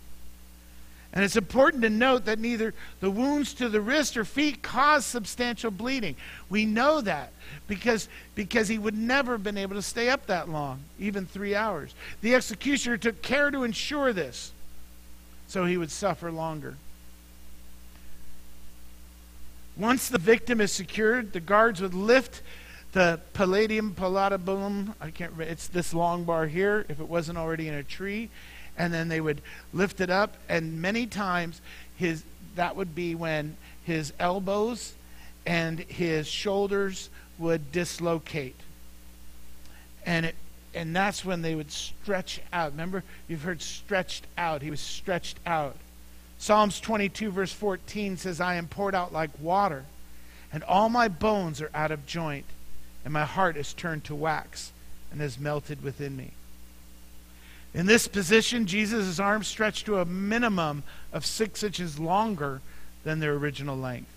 and 1.12 1.24
it's 1.24 1.36
important 1.36 1.82
to 1.82 1.90
note 1.90 2.24
that 2.26 2.38
neither 2.38 2.72
the 3.00 3.10
wounds 3.10 3.52
to 3.54 3.68
the 3.68 3.80
wrist 3.80 4.16
or 4.16 4.24
feet 4.24 4.62
cause 4.62 5.04
substantial 5.04 5.72
bleeding. 5.72 6.14
We 6.48 6.64
know 6.66 7.00
that 7.00 7.32
because, 7.66 8.08
because 8.36 8.68
he 8.68 8.78
would 8.78 8.96
never 8.96 9.32
have 9.32 9.42
been 9.42 9.58
able 9.58 9.74
to 9.74 9.82
stay 9.82 10.08
up 10.08 10.26
that 10.26 10.48
long, 10.48 10.80
even 11.00 11.26
three 11.26 11.54
hours. 11.54 11.94
The 12.20 12.34
executioner 12.36 12.96
took 12.96 13.22
care 13.22 13.50
to 13.50 13.64
ensure 13.64 14.12
this, 14.12 14.52
so 15.48 15.64
he 15.64 15.76
would 15.76 15.90
suffer 15.90 16.30
longer. 16.30 16.76
Once 19.76 20.08
the 20.08 20.18
victim 20.18 20.60
is 20.60 20.70
secured, 20.70 21.32
the 21.32 21.40
guards 21.40 21.80
would 21.80 21.94
lift 21.94 22.42
the 22.92 23.18
palladium 23.32 23.94
palliatum. 23.94 24.94
I 25.00 25.10
can't 25.10 25.32
remember. 25.32 25.50
It's 25.50 25.66
this 25.66 25.92
long 25.92 26.22
bar 26.22 26.46
here, 26.46 26.84
if 26.88 27.00
it 27.00 27.08
wasn't 27.08 27.38
already 27.38 27.66
in 27.66 27.74
a 27.74 27.82
tree 27.82 28.30
and 28.76 28.92
then 28.92 29.08
they 29.08 29.20
would 29.20 29.40
lift 29.72 30.00
it 30.00 30.10
up 30.10 30.36
and 30.48 30.80
many 30.80 31.06
times 31.06 31.60
his 31.96 32.24
that 32.56 32.76
would 32.76 32.94
be 32.94 33.14
when 33.14 33.56
his 33.84 34.12
elbows 34.18 34.94
and 35.46 35.80
his 35.80 36.26
shoulders 36.26 37.08
would 37.38 37.72
dislocate. 37.72 38.56
And 40.04 40.26
it 40.26 40.34
and 40.72 40.94
that's 40.94 41.24
when 41.24 41.42
they 41.42 41.56
would 41.56 41.72
stretch 41.72 42.40
out. 42.52 42.72
Remember 42.72 43.02
you've 43.28 43.42
heard 43.42 43.60
stretched 43.60 44.26
out. 44.38 44.62
He 44.62 44.70
was 44.70 44.80
stretched 44.80 45.38
out. 45.44 45.76
Psalms 46.38 46.80
22 46.80 47.30
verse 47.30 47.52
14 47.52 48.16
says 48.16 48.40
i 48.40 48.54
am 48.54 48.66
poured 48.66 48.94
out 48.94 49.12
like 49.12 49.30
water 49.38 49.84
and 50.52 50.64
all 50.64 50.88
my 50.88 51.06
bones 51.06 51.60
are 51.60 51.70
out 51.74 51.90
of 51.90 52.06
joint 52.06 52.46
and 53.04 53.12
my 53.12 53.24
heart 53.24 53.58
is 53.58 53.74
turned 53.74 54.04
to 54.04 54.14
wax 54.14 54.72
and 55.12 55.20
has 55.20 55.38
melted 55.38 55.82
within 55.82 56.16
me 56.16 56.30
in 57.72 57.86
this 57.86 58.08
position, 58.08 58.66
Jesus' 58.66 59.20
arms 59.20 59.46
stretched 59.46 59.86
to 59.86 60.00
a 60.00 60.04
minimum 60.04 60.82
of 61.12 61.24
six 61.24 61.62
inches 61.62 61.98
longer 61.98 62.60
than 63.04 63.20
their 63.20 63.34
original 63.34 63.76
length. 63.76 64.10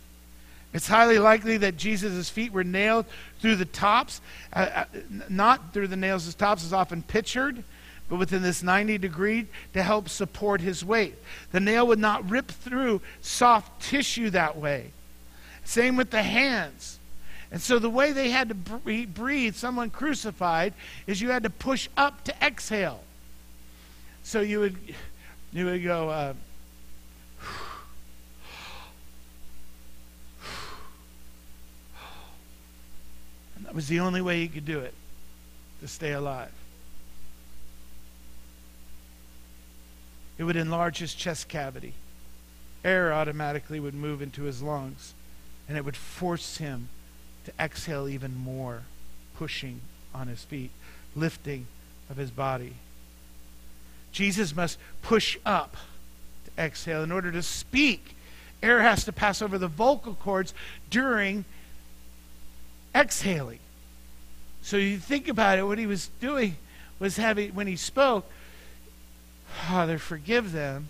It's 0.74 0.88
highly 0.88 1.20
likely 1.20 1.58
that 1.58 1.78
Jesus' 1.78 2.30
feet 2.30 2.52
were 2.52 2.64
nailed 2.64 3.06
through 3.40 3.58
the 3.58 3.66
tops, 3.66 4.22
uh, 4.54 4.70
uh, 4.76 4.86
not 5.30 5.72
through 5.72 5.88
the 5.88 5.96
nails 5.96 6.28
as 6.28 6.34
tops 6.34 6.64
is 6.64 6.74
often 6.74 7.04
pictured, 7.04 7.64
but 8.10 8.18
within 8.18 8.42
this 8.42 8.64
90 8.64 8.98
degree 8.98 9.46
to 9.74 9.84
help 9.84 10.10
support 10.10 10.62
his 10.62 10.84
weight. 10.84 11.14
The 11.52 11.60
nail 11.60 11.86
would 11.88 12.00
not 12.00 12.28
rip 12.28 12.50
through 12.50 13.02
soft 13.22 13.84
tissue 13.84 14.32
that 14.32 14.58
way. 14.58 14.92
Same 15.64 15.96
with 15.96 16.10
the 16.10 16.24
hands. 16.24 16.98
And 17.52 17.62
so 17.62 17.78
the 17.78 17.90
way 17.90 18.12
they 18.12 18.32
had 18.32 18.50
to 18.50 18.56
breathe 18.56 19.56
someone 19.56 19.92
crucified 19.92 20.74
is 21.06 21.22
you 21.22 21.30
had 21.30 21.44
to 21.44 21.52
push 21.52 21.88
up 21.96 22.24
to 22.24 22.34
exhale. 22.44 23.04
So 24.24 24.42
you 24.42 24.62
would 24.62 24.78
you 25.52 25.66
would 25.66 25.84
go. 25.84 26.10
Uh, 26.10 26.34
and 33.58 33.66
that 33.66 33.76
was 33.76 33.88
the 33.88 34.00
only 34.00 34.22
way 34.22 34.42
you 34.42 34.48
could 34.48 34.66
do 34.66 34.80
it 34.80 34.94
to 35.82 35.88
stay 35.88 36.14
alive. 36.14 36.52
It 40.38 40.46
would 40.46 40.56
enlarge 40.56 40.98
his 40.98 41.14
chest 41.14 41.48
cavity. 41.48 41.94
Air 42.84 43.14
automatically 43.14 43.80
would 43.80 43.94
move 43.94 44.22
into 44.22 44.44
his 44.44 44.62
lungs, 44.62 45.14
and 45.70 45.78
it 45.78 45.86
would 45.86 45.96
force 45.96 46.58
him 46.58 46.90
to 47.46 47.52
exhale 47.60 48.08
even 48.08 48.36
more, 48.36 48.84
pushing 49.36 49.82
on 50.14 50.28
his 50.28 50.44
feet, 50.44 50.72
lifting 51.16 51.68
of 52.10 52.18
his 52.18 52.32
body. 52.32 52.74
Jesus 54.14 54.56
must 54.56 54.78
push 55.02 55.38
up 55.46 55.76
to 56.46 56.64
exhale. 56.64 57.04
In 57.04 57.12
order 57.12 57.32
to 57.32 57.44
speak, 57.44 58.16
air 58.62 58.82
has 58.82 59.04
to 59.06 59.12
pass 59.12 59.42
over 59.42 59.58
the 59.58 59.68
vocal 59.68 60.14
cords 60.14 60.54
during 60.90 61.44
exhaling. 62.96 63.60
So 64.62 64.78
you 64.78 64.98
think 64.98 65.28
about 65.28 65.60
it, 65.60 65.64
what 65.64 65.78
he 65.78 65.86
was 65.86 66.10
doing 66.22 66.56
was 67.00 67.18
having, 67.18 67.54
when 67.54 67.68
he 67.68 67.76
spoke, 67.76 68.30
Father, 69.68 69.98
forgive 69.98 70.54
them, 70.54 70.88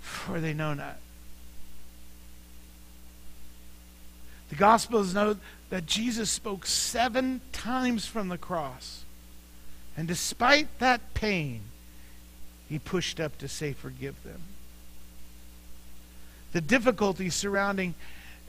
for 0.00 0.40
they 0.40 0.52
know 0.52 0.74
not. 0.74 0.98
The 4.50 4.56
Gospels 4.56 5.14
note 5.14 5.38
that 5.70 5.86
Jesus 5.86 6.30
spoke 6.30 6.66
seven 6.66 7.40
times 7.52 8.06
from 8.06 8.28
the 8.28 8.38
cross. 8.38 9.04
And 9.96 10.06
despite 10.06 10.78
that 10.78 11.14
pain, 11.14 11.62
he 12.68 12.78
pushed 12.78 13.20
up 13.20 13.38
to 13.38 13.48
say, 13.48 13.72
Forgive 13.72 14.22
them. 14.22 14.40
The 16.52 16.60
difficulty 16.60 17.30
surrounding 17.30 17.94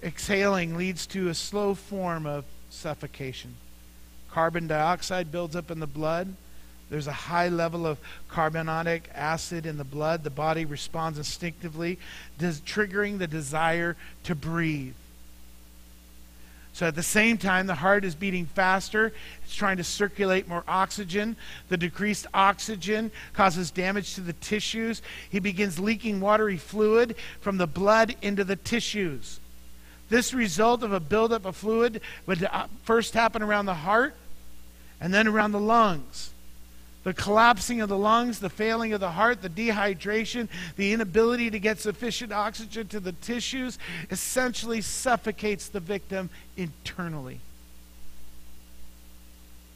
exhaling 0.02 0.78
leads 0.78 1.06
to 1.08 1.30
a 1.30 1.34
slow 1.34 1.74
form 1.74 2.26
of 2.26 2.46
suffocation. 2.70 3.56
Carbon 4.32 4.68
dioxide 4.68 5.32
builds 5.32 5.56
up 5.56 5.72
in 5.72 5.80
the 5.80 5.88
blood. 5.88 6.36
There's 6.90 7.08
a 7.08 7.12
high 7.12 7.50
level 7.50 7.86
of 7.86 7.98
carbonic 8.30 9.10
acid 9.14 9.66
in 9.66 9.78
the 9.78 9.84
blood. 9.84 10.24
The 10.24 10.30
body 10.30 10.64
responds 10.64 11.18
instinctively, 11.18 12.00
triggering 12.40 13.18
the 13.18 13.28
desire 13.28 13.98
to 14.24 14.36
breathe. 14.36 14.94
So 16.78 16.86
at 16.86 16.94
the 16.94 17.02
same 17.02 17.40
time, 17.40 17.66
the 17.66 17.74
heart 17.74 18.06
is 18.06 18.14
beating 18.14 18.46
faster. 18.46 19.12
It's 19.44 19.56
trying 19.56 19.78
to 19.78 19.84
circulate 19.84 20.48
more 20.48 20.64
oxygen. 20.68 21.36
The 21.70 21.78
decreased 21.78 22.28
oxygen 22.36 23.10
causes 23.34 23.72
damage 23.72 24.14
to 24.14 24.22
the 24.22 24.34
tissues. 24.34 25.02
He 25.28 25.40
begins 25.40 25.80
leaking 25.80 26.22
watery 26.22 26.58
fluid 26.58 27.16
from 27.42 27.58
the 27.58 27.66
blood 27.66 28.16
into 28.22 28.44
the 28.44 28.58
tissues. 28.58 29.40
This 30.10 30.36
result 30.36 30.84
of 30.84 30.94
a 30.94 31.00
buildup 31.00 31.46
of 31.46 31.56
fluid 31.56 32.00
would 32.28 32.44
uh, 32.44 32.68
first 32.84 33.16
happen 33.16 33.42
around 33.42 33.66
the 33.66 33.74
heart 33.74 34.14
and 35.02 35.12
then 35.12 35.28
around 35.28 35.54
the 35.54 35.60
lungs. 35.60 36.30
The 37.08 37.14
collapsing 37.14 37.80
of 37.80 37.88
the 37.88 37.98
lungs, 37.98 38.40
the 38.40 38.50
failing 38.50 38.92
of 38.92 39.00
the 39.00 39.12
heart, 39.12 39.42
the 39.42 39.50
dehydration, 39.50 40.50
the 40.76 40.92
inability 40.92 41.50
to 41.52 41.58
get 41.58 41.80
sufficient 41.80 42.34
oxygen 42.34 42.90
to 42.90 43.00
the 43.00 43.14
tissues 43.14 43.80
essentially 44.12 44.82
suffocates 44.82 45.70
the 45.70 45.80
victim 45.80 46.30
internally. 46.58 47.40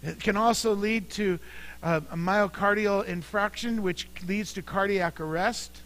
It 0.03 0.19
can 0.19 0.36
also 0.36 0.75
lead 0.75 1.09
to 1.11 1.39
uh, 1.82 2.01
a 2.11 2.17
myocardial 2.17 3.05
infarction, 3.05 3.79
which 3.79 4.09
leads 4.27 4.51
to 4.55 4.61
cardiac 4.61 5.21
arrest. 5.21 5.79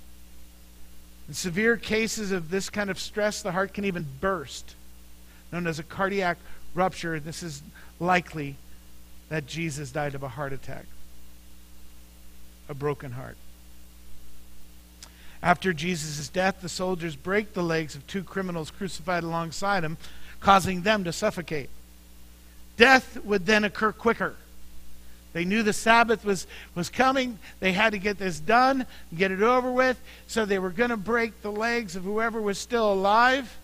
In 1.28 1.36
severe 1.36 1.78
cases 1.78 2.32
of 2.32 2.50
this 2.50 2.72
kind 2.72 2.90
of 2.90 2.98
stress, 2.98 3.44
the 3.44 3.52
heart 3.52 3.72
can 3.72 3.86
even 3.86 4.08
burst, 4.20 4.74
known 5.52 5.68
as 5.68 5.78
a 5.78 5.84
cardiac 5.84 6.40
rupture. 6.74 7.20
This 7.20 7.44
is 7.44 7.62
likely 8.00 8.56
that 9.30 9.46
Jesus 9.46 9.92
died 9.92 10.16
of 10.16 10.24
a 10.24 10.30
heart 10.30 10.52
attack 10.52 10.86
a 12.70 12.74
broken 12.74 13.12
heart. 13.12 13.38
After 15.42 15.74
Jesus' 15.74 16.28
death, 16.28 16.62
the 16.62 16.70
soldiers 16.70 17.16
break 17.16 17.54
the 17.54 17.62
legs 17.62 17.96
of 17.96 18.08
two 18.08 18.24
criminals 18.24 18.72
crucified 18.72 19.24
alongside 19.24 19.84
him, 19.84 19.98
causing 20.40 20.82
them 20.82 21.04
to 21.04 21.14
suffocate. 21.14 21.70
Death 22.78 23.24
would 23.24 23.46
then 23.46 23.64
occur 23.64 23.92
quicker. 23.92 24.36
They 25.34 25.46
knew 25.46 25.64
the 25.64 25.74
Sabbath 25.74 26.24
was, 26.24 26.48
was 26.74 26.90
coming. 26.90 27.38
They 27.60 27.74
had 27.74 27.92
to 27.92 28.00
get 28.00 28.18
this 28.18 28.40
done, 28.40 28.86
get 29.16 29.32
it 29.32 29.42
over 29.42 29.72
with. 29.72 30.02
So 30.28 30.46
they 30.46 30.60
were 30.60 30.70
going 30.70 30.90
to 30.90 30.98
break 30.98 31.42
the 31.42 31.52
legs 31.52 31.96
of 31.96 32.04
whoever 32.04 32.42
was 32.42 32.58
still 32.58 32.92
alive. 32.92 33.58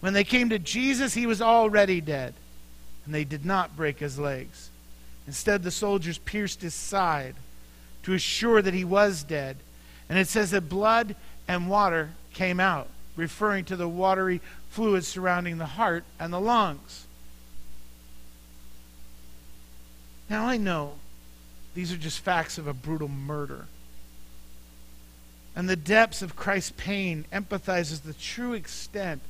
When 0.00 0.12
they 0.12 0.24
came 0.24 0.50
to 0.50 0.58
Jesus, 0.58 1.14
he 1.14 1.26
was 1.26 1.40
already 1.40 2.00
dead. 2.00 2.34
And 3.06 3.14
they 3.14 3.24
did 3.24 3.44
not 3.44 3.74
break 3.74 3.98
his 3.98 4.18
legs. 4.18 4.70
Instead, 5.26 5.62
the 5.62 5.70
soldiers 5.70 6.18
pierced 6.18 6.60
his 6.60 6.74
side 6.74 7.34
to 8.04 8.14
assure 8.14 8.62
that 8.62 8.74
he 8.74 8.84
was 8.84 9.22
dead. 9.22 9.56
And 10.08 10.18
it 10.18 10.28
says 10.28 10.52
that 10.52 10.68
blood 10.68 11.16
and 11.48 11.68
water 11.68 12.10
came 12.32 12.60
out, 12.60 12.88
referring 13.16 13.64
to 13.66 13.76
the 13.76 13.88
watery 13.88 14.40
fluid 14.70 15.04
surrounding 15.04 15.58
the 15.58 15.66
heart 15.66 16.04
and 16.18 16.32
the 16.32 16.40
lungs. 16.40 17.06
Now 20.28 20.46
I 20.46 20.56
know 20.56 20.94
these 21.74 21.92
are 21.92 21.96
just 21.96 22.20
facts 22.20 22.58
of 22.58 22.66
a 22.66 22.72
brutal 22.72 23.08
murder. 23.08 23.66
And 25.56 25.68
the 25.68 25.76
depths 25.76 26.22
of 26.22 26.36
Christ's 26.36 26.72
pain 26.76 27.24
empathizes 27.32 28.02
the 28.02 28.14
true 28.14 28.52
extent 28.52 29.20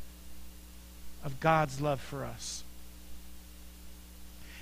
of 1.22 1.40
God's 1.40 1.80
love 1.80 2.00
for 2.00 2.24
us. 2.24 2.62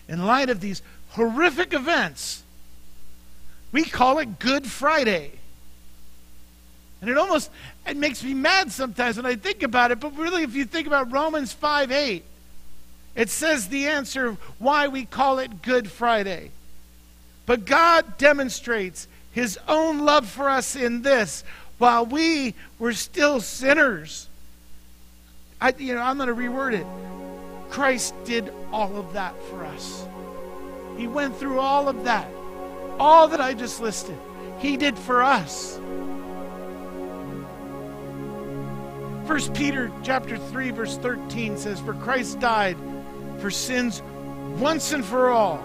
In 0.09 0.27
light 0.27 0.51
of 0.51 0.61
these 0.61 0.83
horrific 1.11 1.73
events, 1.73 2.43
we 3.73 3.85
call 3.85 4.19
it 4.19 4.39
Good 4.39 4.67
Friday. 4.67 5.33
And 7.01 7.11
it 7.11 7.19
almost 7.19 7.51
it 7.87 7.97
makes 7.97 8.23
me 8.23 8.35
mad 8.35 8.71
sometimes 8.71 9.17
when 9.17 9.27
I 9.27 9.35
think 9.35 9.63
about 9.63 9.91
it, 9.91 9.99
but 9.99 10.17
really 10.17 10.45
if 10.45 10.55
you 10.55 10.65
think 10.65 10.87
about 10.87 11.11
Romans 11.11 11.53
5 11.53 11.91
8, 11.91 12.25
it 13.17 13.29
says 13.29 13.69
the 13.69 13.89
answer 13.89 14.37
why 14.59 14.89
we 14.89 15.05
call 15.05 15.39
it 15.39 15.63
Good 15.63 15.91
Friday. 15.91 16.51
But 17.45 17.65
God 17.65 18.19
demonstrates 18.19 19.09
his 19.33 19.59
own 19.67 20.01
love 20.01 20.29
for 20.29 20.49
us 20.49 20.77
in 20.77 21.03
this 21.03 21.43
while 21.79 22.07
we 22.07 22.55
were 22.79 22.93
still 22.93 23.41
sinners. 23.41 24.29
I, 25.61 25.75
you 25.79 25.95
know, 25.95 26.03
I'm 26.03 26.19
going 26.19 26.29
to 26.29 26.35
reword 26.35 26.75
it. 26.75 26.87
Christ 27.71 28.15
did 28.25 28.53
all 28.71 28.97
of 28.97 29.13
that 29.15 29.35
for 29.45 29.65
us. 29.65 30.07
He 30.97 31.09
went 31.09 31.37
through 31.37 31.59
all 31.59 31.89
of 31.89 32.05
that 32.05 32.29
all 32.99 33.29
that 33.29 33.41
I 33.41 33.55
just 33.55 33.81
listed, 33.81 34.19
He 34.59 34.77
did 34.77 34.99
for 34.99 35.23
us. 35.23 35.81
First 39.27 39.55
Peter 39.55 39.91
chapter 40.03 40.37
3 40.37 40.73
verse 40.73 40.97
13 40.99 41.57
says 41.57 41.81
for 41.81 41.95
Christ 41.95 42.41
died 42.41 42.77
for 43.39 43.51
sins 43.51 44.03
once 44.59 44.93
and 44.93 45.05
for 45.05 45.29
all 45.31 45.65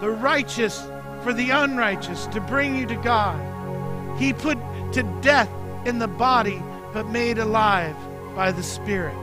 the 0.00 0.10
righteous 0.10 0.80
for 1.22 1.32
the 1.32 1.50
unrighteous 1.50 2.26
to 2.26 2.40
bring 2.40 2.76
you 2.76 2.86
to 2.86 2.96
God. 2.96 3.38
He 4.18 4.32
put 4.32 4.58
to 4.92 5.02
death 5.22 5.50
in 5.86 5.98
the 5.98 6.08
body 6.08 6.62
but 6.92 7.08
made 7.08 7.38
alive 7.38 7.96
by 8.36 8.52
the 8.52 8.62
spirit. 8.62 9.14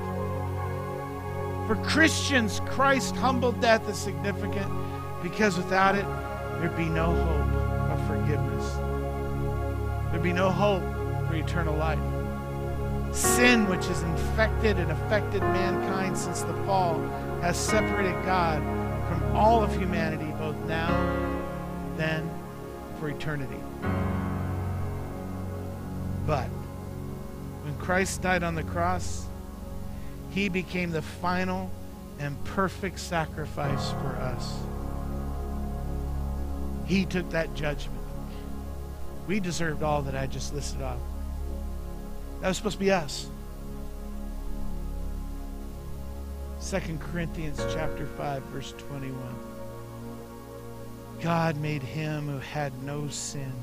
For 1.68 1.76
Christians 1.84 2.60
Christ's 2.66 3.18
humble 3.18 3.54
death 3.54 3.88
is 3.88 3.98
significant 3.98 4.70
because 5.24 5.56
without 5.58 5.96
it 5.96 6.06
there'd 6.62 6.78
be 6.78 6.86
no 6.86 7.12
hope 7.12 7.92
of 7.92 8.08
forgiveness. 8.08 8.76
There'd 10.12 10.22
be 10.22 10.32
no 10.32 10.52
hope 10.52 10.84
for 11.28 11.34
eternal 11.34 11.76
life. 11.76 11.98
Sin, 13.16 13.68
which 13.68 13.88
has 13.88 14.04
infected 14.04 14.78
and 14.78 14.92
affected 14.92 15.42
mankind 15.42 16.16
since 16.16 16.42
the 16.42 16.54
fall, 16.66 17.00
has 17.42 17.58
separated 17.58 18.14
God 18.26 18.62
from 19.08 19.36
all 19.36 19.64
of 19.64 19.76
humanity, 19.76 20.32
both 20.38 20.56
now, 20.68 20.92
then, 21.98 22.30
for 23.00 23.10
eternity. 23.10 23.60
But 26.28 26.48
when 27.64 27.76
Christ 27.80 28.22
died 28.22 28.44
on 28.44 28.54
the 28.54 28.64
cross, 28.64 29.26
he 30.30 30.48
became 30.48 30.92
the 30.92 31.02
final 31.02 31.72
and 32.20 32.42
perfect 32.46 33.00
sacrifice 33.00 33.90
for 33.94 34.16
us. 34.16 34.54
He 36.92 37.06
took 37.06 37.30
that 37.30 37.56
judgment. 37.56 38.04
We 39.26 39.40
deserved 39.40 39.82
all 39.82 40.02
that 40.02 40.14
I 40.14 40.28
just 40.28 40.54
listed 40.54 40.82
off. 40.82 41.00
That 42.42 42.50
was 42.50 42.58
supposed 42.58 42.80
to 42.80 42.80
be 42.82 42.92
us. 42.92 43.30
2 46.70 46.98
Corinthians 47.00 47.62
chapter 47.74 48.06
5 48.06 48.44
verse 48.44 48.74
21. 48.90 49.18
God 51.22 51.56
made 51.56 51.82
him 51.82 52.28
who 52.28 52.40
had 52.40 52.74
no 52.84 53.08
sin 53.08 53.54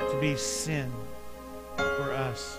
to 0.00 0.18
be 0.20 0.34
sin 0.34 0.90
for 1.76 2.12
us. 2.12 2.58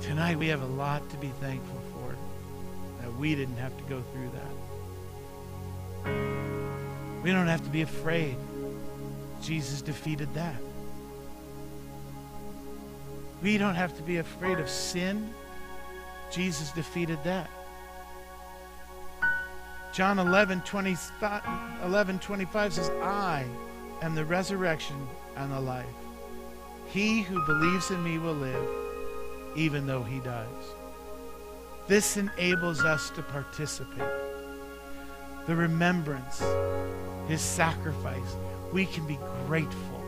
Tonight 0.00 0.38
we 0.38 0.46
have 0.48 0.62
a 0.62 0.72
lot 0.72 1.06
to 1.10 1.18
be 1.18 1.28
thankful 1.38 1.82
for 1.92 2.16
that 3.02 3.14
we 3.18 3.34
didn't 3.34 3.58
have 3.58 3.76
to 3.76 3.84
go 3.90 4.02
through 4.14 4.30
that. 4.32 4.55
We 7.26 7.32
don't 7.32 7.48
have 7.48 7.64
to 7.64 7.70
be 7.70 7.82
afraid. 7.82 8.36
Jesus 9.42 9.82
defeated 9.82 10.32
that. 10.34 10.54
We 13.42 13.58
don't 13.58 13.74
have 13.74 13.96
to 13.96 14.02
be 14.04 14.18
afraid 14.18 14.60
of 14.60 14.70
sin. 14.70 15.34
Jesus 16.30 16.70
defeated 16.70 17.18
that. 17.24 17.50
John 19.92 20.20
11, 20.20 20.60
20, 20.60 20.96
11 21.82 22.18
25 22.20 22.72
says, 22.72 22.90
I 23.02 23.44
am 24.02 24.14
the 24.14 24.24
resurrection 24.24 25.08
and 25.34 25.50
the 25.50 25.58
life. 25.58 25.84
He 26.86 27.22
who 27.22 27.44
believes 27.44 27.90
in 27.90 28.04
me 28.04 28.18
will 28.18 28.34
live, 28.34 28.68
even 29.56 29.84
though 29.84 30.04
he 30.04 30.20
dies. 30.20 30.46
This 31.88 32.18
enables 32.18 32.84
us 32.84 33.10
to 33.10 33.22
participate 33.22 34.12
the 35.46 35.54
remembrance, 35.54 36.40
his 37.28 37.40
sacrifice, 37.40 38.36
we 38.72 38.86
can 38.86 39.06
be 39.06 39.18
grateful. 39.46 40.02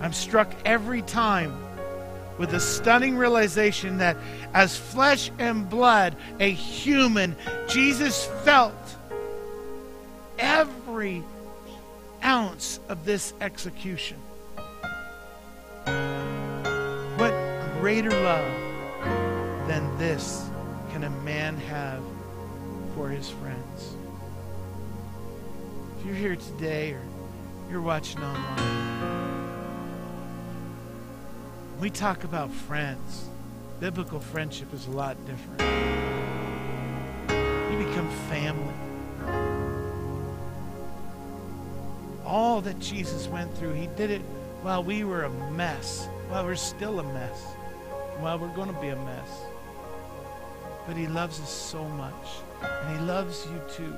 I'm 0.00 0.12
struck 0.12 0.52
every 0.64 1.02
time 1.02 1.64
with 2.38 2.50
the 2.50 2.60
stunning 2.60 3.16
realization 3.16 3.98
that 3.98 4.16
as 4.54 4.76
flesh 4.76 5.30
and 5.38 5.68
blood, 5.68 6.16
a 6.38 6.50
human, 6.50 7.36
Jesus 7.66 8.26
felt 8.44 8.74
every 10.38 11.24
ounce 12.22 12.78
of 12.88 13.04
this 13.04 13.34
execution. 13.40 14.18
What 17.16 17.32
greater 17.80 18.10
love 18.10 18.48
than 19.66 19.98
this 19.98 20.48
can 20.90 21.04
a 21.04 21.10
man 21.10 21.56
have 21.56 22.02
for 22.94 23.08
his 23.08 23.28
friends? 23.28 23.96
You're 26.08 26.16
here 26.16 26.36
today 26.36 26.92
or 26.94 27.02
you're 27.70 27.82
watching 27.82 28.22
online, 28.22 29.52
we 31.78 31.90
talk 31.90 32.24
about 32.24 32.50
friends. 32.50 33.28
Biblical 33.78 34.18
friendship 34.18 34.72
is 34.72 34.86
a 34.86 34.90
lot 34.90 35.18
different. 35.26 35.60
You 37.70 37.86
become 37.86 38.08
family. 38.30 38.72
All 42.24 42.62
that 42.62 42.78
Jesus 42.78 43.26
went 43.28 43.54
through, 43.58 43.74
he 43.74 43.88
did 43.88 44.10
it 44.10 44.22
while 44.62 44.82
we 44.82 45.04
were 45.04 45.24
a 45.24 45.30
mess, 45.50 46.08
while 46.30 46.46
we're 46.46 46.56
still 46.56 47.00
a 47.00 47.04
mess, 47.12 47.38
while 48.20 48.38
we're 48.38 48.54
going 48.54 48.72
to 48.72 48.80
be 48.80 48.88
a 48.88 48.96
mess. 48.96 49.42
But 50.86 50.96
he 50.96 51.06
loves 51.06 51.38
us 51.38 51.50
so 51.50 51.84
much, 51.84 52.14
and 52.62 52.98
he 52.98 53.04
loves 53.04 53.46
you 53.52 53.60
too. 53.76 53.94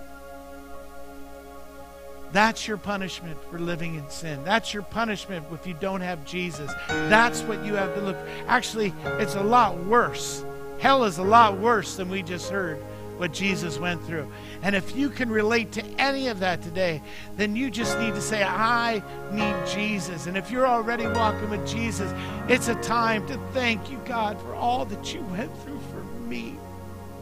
That's 2.32 2.68
your 2.68 2.76
punishment 2.76 3.38
for 3.50 3.58
living 3.58 3.96
in 3.96 4.08
sin. 4.08 4.42
That's 4.44 4.72
your 4.72 4.84
punishment 4.84 5.46
if 5.52 5.66
you 5.66 5.74
don't 5.74 6.00
have 6.00 6.24
Jesus. 6.24 6.72
That's 6.88 7.42
what 7.42 7.64
you 7.64 7.74
have 7.74 7.94
to 7.94 8.00
look. 8.00 8.16
Actually, 8.46 8.92
it's 9.04 9.34
a 9.34 9.42
lot 9.42 9.76
worse. 9.84 10.44
Hell 10.78 11.04
is 11.04 11.18
a 11.18 11.24
lot 11.24 11.58
worse 11.58 11.96
than 11.96 12.08
we 12.08 12.22
just 12.22 12.50
heard 12.50 12.78
what 13.18 13.32
Jesus 13.32 13.78
went 13.78 14.02
through. 14.04 14.30
And 14.62 14.74
if 14.74 14.96
you 14.96 15.10
can 15.10 15.28
relate 15.28 15.72
to 15.72 15.84
any 15.98 16.28
of 16.28 16.40
that 16.40 16.62
today, 16.62 17.02
then 17.36 17.54
you 17.54 17.70
just 17.70 17.98
need 17.98 18.14
to 18.14 18.20
say, 18.20 18.42
I 18.42 19.02
need 19.30 19.74
Jesus. 19.74 20.26
And 20.26 20.38
if 20.38 20.50
you're 20.50 20.66
already 20.66 21.06
walking 21.06 21.50
with 21.50 21.68
Jesus, 21.68 22.10
it's 22.48 22.68
a 22.68 22.76
time 22.76 23.26
to 23.26 23.36
thank 23.52 23.90
you, 23.90 24.00
God, 24.06 24.40
for 24.40 24.54
all 24.54 24.86
that 24.86 25.12
you 25.12 25.20
went 25.24 25.54
through 25.62 25.80
for 25.90 26.02
me 26.26 26.52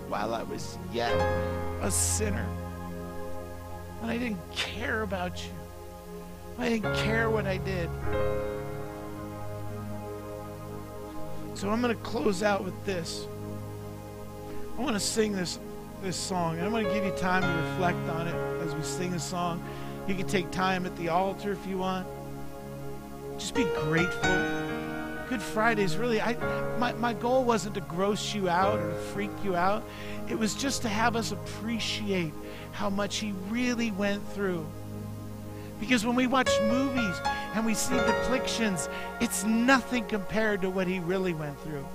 while 0.07 0.35
I 0.35 0.45
was 0.45 0.79
yet 0.93 1.13
a 1.83 1.91
sinner 1.91 2.47
when 4.01 4.11
I 4.11 4.19
didn't 4.19 4.53
care 4.55 5.03
about 5.03 5.43
you, 5.45 5.51
I 6.59 6.69
didn't 6.69 6.95
care 6.97 7.31
what 7.31 7.47
I 7.47 7.59
did. 7.59 7.89
So 11.55 11.71
I'm 11.71 11.81
going 11.81 11.95
to 11.95 12.03
close 12.03 12.43
out 12.43 12.65
with 12.65 12.85
this. 12.85 13.27
I 14.79 14.83
want 14.83 14.95
to 14.95 15.01
sing 15.01 15.33
this 15.33 15.59
this 16.03 16.17
song, 16.17 16.57
and 16.57 16.65
I'm 16.65 16.71
going 16.71 16.87
to 16.87 16.95
give 16.95 17.05
you 17.05 17.11
time 17.13 17.43
to 17.43 17.71
reflect 17.71 17.99
on 18.11 18.29
it 18.29 18.35
as 18.63 18.75
we 18.75 18.83
sing 18.83 19.11
the 19.11 19.19
song. 19.19 19.63
You 20.07 20.15
can 20.15 20.29
take 20.29 20.51
time 20.53 20.87
at 20.87 20.97
the 20.97 21.09
altar 21.09 21.53
if 21.53 21.67
you 21.67 21.79
want. 21.79 22.07
Just 23.37 23.55
be 23.55 23.65
grateful. 23.65 24.31
Good 25.29 25.43
Fridays, 25.43 25.97
really, 25.97 26.23
I, 26.23 26.35
my, 26.79 26.93
my 26.95 27.13
goal 27.13 27.45
wasn't 27.45 27.75
to 27.75 27.83
gross 27.83 28.35
you 28.35 28.49
out 28.49 28.79
or 28.79 28.95
freak 29.13 29.31
you 29.45 29.55
out. 29.55 29.83
It 30.29 30.39
was 30.39 30.55
just 30.55 30.81
to 30.83 30.89
have 30.89 31.17
us 31.17 31.33
appreciate 31.33 32.33
how 32.73 32.89
much 32.89 33.19
he 33.19 33.33
really 33.51 33.91
went 33.91 34.27
through. 34.33 34.67
Because 35.81 36.07
when 36.07 36.17
we 36.17 36.27
watch 36.27 36.51
movies 36.63 37.15
and 37.55 37.67
we 37.67 37.75
see 37.75 37.95
depictions, 37.95 38.89
it's 39.21 39.45
nothing 39.45 40.07
compared 40.07 40.63
to 40.63 40.71
what 40.71 40.87
he 40.87 40.99
really 40.99 41.35
went 41.35 41.61
through. 41.61 41.87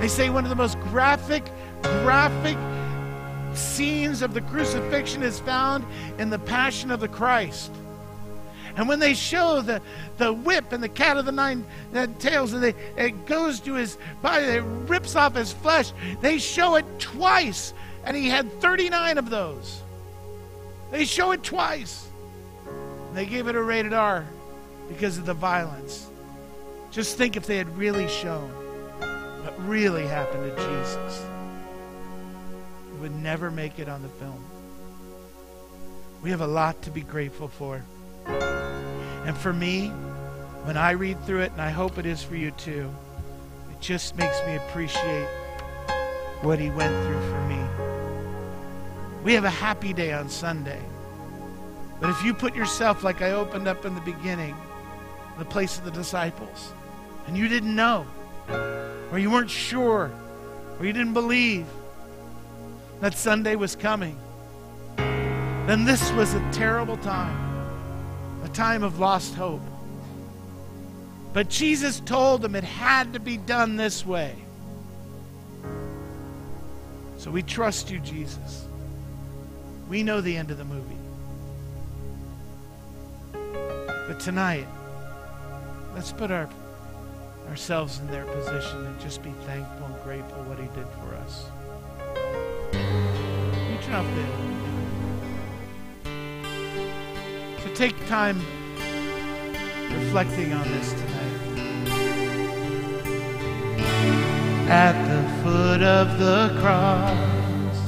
They 0.00 0.08
say 0.08 0.30
one 0.30 0.44
of 0.44 0.50
the 0.50 0.56
most 0.56 0.78
graphic, 0.80 1.44
graphic 1.82 2.56
scenes 3.56 4.22
of 4.22 4.32
the 4.32 4.42
crucifixion 4.42 5.24
is 5.24 5.40
found 5.40 5.84
in 6.18 6.30
the 6.30 6.38
Passion 6.38 6.92
of 6.92 7.00
the 7.00 7.08
Christ. 7.08 7.72
And 8.78 8.88
when 8.88 9.00
they 9.00 9.12
show 9.12 9.60
the, 9.60 9.82
the 10.18 10.32
whip 10.32 10.72
and 10.72 10.82
the 10.82 10.88
cat 10.88 11.16
of 11.16 11.26
the 11.26 11.32
nine 11.32 11.66
uh, 11.92 12.06
tails, 12.20 12.52
and 12.52 12.62
they, 12.62 12.74
it 12.96 13.26
goes 13.26 13.58
to 13.60 13.74
his 13.74 13.98
body, 14.22 14.44
it 14.44 14.62
rips 14.62 15.16
off 15.16 15.34
his 15.34 15.52
flesh, 15.52 15.92
they 16.20 16.38
show 16.38 16.76
it 16.76 16.86
twice 16.98 17.74
and 18.04 18.16
he 18.16 18.28
had 18.28 18.50
39 18.60 19.18
of 19.18 19.30
those. 19.30 19.82
They 20.90 21.04
show 21.04 21.32
it 21.32 21.42
twice. 21.42 22.06
They 23.12 23.26
gave 23.26 23.48
it 23.48 23.56
a 23.56 23.62
rated 23.62 23.92
R 23.92 24.24
because 24.88 25.18
of 25.18 25.26
the 25.26 25.34
violence. 25.34 26.08
Just 26.90 27.18
think 27.18 27.36
if 27.36 27.46
they 27.46 27.58
had 27.58 27.76
really 27.76 28.08
shown 28.08 28.48
what 29.42 29.54
really 29.68 30.06
happened 30.06 30.56
to 30.56 30.56
Jesus. 30.56 31.26
It 32.94 33.00
would 33.00 33.14
never 33.14 33.50
make 33.50 33.78
it 33.78 33.88
on 33.88 34.02
the 34.02 34.08
film. 34.08 34.42
We 36.22 36.30
have 36.30 36.40
a 36.40 36.46
lot 36.46 36.80
to 36.82 36.90
be 36.90 37.02
grateful 37.02 37.48
for. 37.48 37.82
And 38.28 39.36
for 39.36 39.52
me, 39.52 39.88
when 40.64 40.76
I 40.76 40.92
read 40.92 41.22
through 41.24 41.40
it, 41.40 41.52
and 41.52 41.60
I 41.60 41.70
hope 41.70 41.98
it 41.98 42.06
is 42.06 42.22
for 42.22 42.36
you 42.36 42.50
too, 42.52 42.90
it 43.70 43.80
just 43.80 44.16
makes 44.16 44.38
me 44.46 44.56
appreciate 44.56 45.28
what 46.42 46.58
he 46.58 46.70
went 46.70 46.94
through 47.04 47.20
for 47.30 47.40
me. 47.48 47.58
We 49.24 49.34
have 49.34 49.44
a 49.44 49.50
happy 49.50 49.92
day 49.92 50.12
on 50.12 50.28
Sunday. 50.28 50.80
But 52.00 52.10
if 52.10 52.22
you 52.24 52.32
put 52.32 52.54
yourself, 52.54 53.02
like 53.02 53.22
I 53.22 53.32
opened 53.32 53.66
up 53.66 53.84
in 53.84 53.94
the 53.94 54.00
beginning, 54.02 54.54
the 55.38 55.44
place 55.44 55.78
of 55.78 55.84
the 55.84 55.90
disciples, 55.90 56.72
and 57.26 57.36
you 57.36 57.48
didn't 57.48 57.74
know, 57.74 58.06
or 59.10 59.18
you 59.18 59.30
weren't 59.30 59.50
sure, 59.50 60.10
or 60.78 60.86
you 60.86 60.92
didn't 60.92 61.14
believe 61.14 61.66
that 63.00 63.14
Sunday 63.14 63.56
was 63.56 63.74
coming, 63.74 64.18
then 64.96 65.84
this 65.84 66.12
was 66.12 66.34
a 66.34 66.52
terrible 66.52 66.96
time, 66.98 67.47
a 68.48 68.52
time 68.52 68.82
of 68.82 68.98
lost 68.98 69.34
hope. 69.34 69.60
But 71.32 71.48
Jesus 71.48 72.00
told 72.00 72.42
them 72.42 72.54
it 72.54 72.64
had 72.64 73.12
to 73.12 73.20
be 73.20 73.36
done 73.36 73.76
this 73.76 74.06
way. 74.06 74.34
So 77.18 77.30
we 77.30 77.42
trust 77.42 77.90
you, 77.90 78.00
Jesus. 78.00 78.66
We 79.88 80.02
know 80.02 80.20
the 80.20 80.36
end 80.36 80.50
of 80.50 80.58
the 80.58 80.64
movie. 80.64 80.96
But 83.32 84.20
tonight, 84.20 84.66
let's 85.94 86.12
put 86.12 86.30
our 86.30 86.48
ourselves 87.48 87.98
in 88.00 88.06
their 88.08 88.26
position 88.26 88.84
and 88.84 89.00
just 89.00 89.22
be 89.22 89.30
thankful 89.46 89.86
and 89.86 90.02
grateful 90.04 90.42
what 90.44 90.58
he 90.58 90.66
did 90.66 90.86
for 91.00 91.14
us. 91.14 91.46
You 92.74 93.78
turn 93.82 93.94
off 93.94 94.14
the 94.14 94.57
take 97.78 98.06
time 98.08 98.38
reflecting 99.92 100.52
on 100.52 100.66
this 100.72 100.92
tonight. 100.94 101.38
At 104.68 104.96
the 105.06 105.22
foot 105.44 105.82
of 105.82 106.18
the 106.18 106.58
cross 106.60 107.78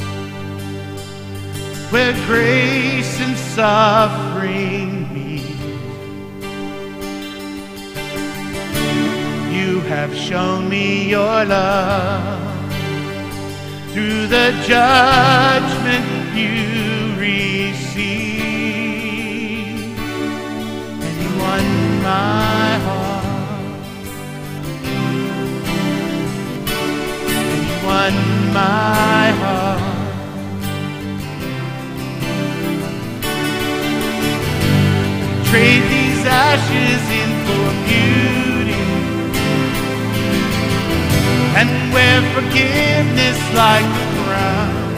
where 1.91 2.12
grace 2.26 3.20
and 3.20 3.36
suffering 3.36 5.12
meet. 5.12 5.59
You 9.53 9.80
have 9.80 10.14
shown 10.14 10.68
me 10.68 11.11
your 11.11 11.45
love 11.45 12.72
through 13.93 14.28
the 14.28 14.53
judgment 14.68 16.07
you 16.36 17.16
received, 17.18 18.39
my 22.11 22.72
heart. 22.86 23.24
Won 27.86 28.14
my 28.58 29.26
heart. 29.40 29.90
trade 35.50 35.84
these 35.94 36.22
ashes 36.48 37.02
in 37.20 37.30
for 37.46 37.68
beauty 37.88 38.84
and 41.58 41.68
wear 41.92 42.18
forgiveness 42.36 43.38
like 43.62 43.90
a 44.02 44.06
crown. 44.20 44.90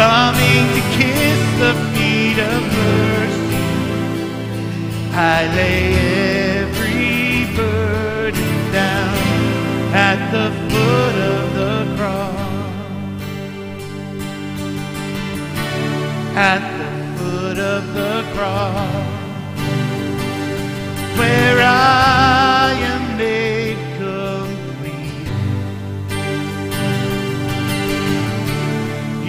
Coming 0.00 0.64
to 0.76 0.82
kiss 0.96 1.40
the 1.62 1.72
feet 1.92 2.38
of 2.52 2.60
mercy, 2.78 3.31
I 5.14 5.46
lay 5.54 5.92
every 6.62 7.44
burden 7.54 8.72
down 8.72 9.14
at 9.94 10.18
the 10.32 10.50
foot 10.70 11.16
of 11.34 11.54
the 11.54 11.96
cross. 11.96 13.20
At 16.34 16.62
the 16.78 16.92
foot 17.18 17.58
of 17.58 17.92
the 17.92 18.24
cross, 18.32 19.06
where 21.18 21.60
I 21.60 22.72
am 22.72 23.16
made 23.18 23.76
complete. 24.00 25.28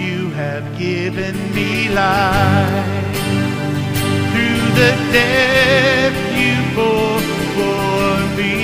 You 0.02 0.30
have 0.30 0.78
given 0.78 1.36
me 1.54 1.90
life 1.90 2.33
the 4.84 4.96
death 5.16 6.16
you 6.40 6.56
bore 6.76 7.22
for 7.54 8.10
me. 8.36 8.56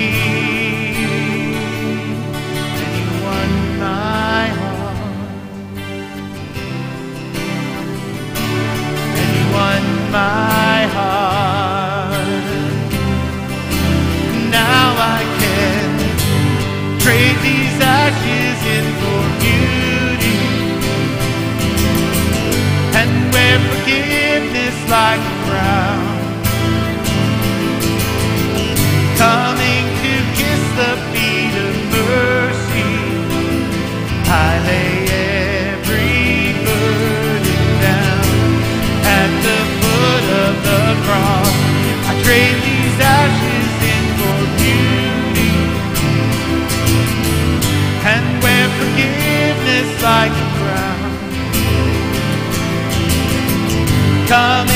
And 2.80 2.90
you 2.98 3.08
won 3.26 3.50
my 3.86 4.44
heart. 4.60 4.98
And 9.18 9.28
you 9.36 9.46
won 9.58 9.84
my 10.18 10.78
heart. 10.96 12.48
Now 14.60 14.86
I 15.16 15.20
can 15.40 15.88
trade 17.04 17.38
these 17.48 17.76
ashes 18.02 18.58
in 18.76 18.86
for 19.00 19.22
beauty 19.44 20.40
and 23.00 23.10
wear 23.32 23.56
forgiveness 23.70 24.76
like 24.90 25.29
like 50.02 50.32
a 50.32 50.46
crown. 50.56 51.10
Coming 54.26 54.69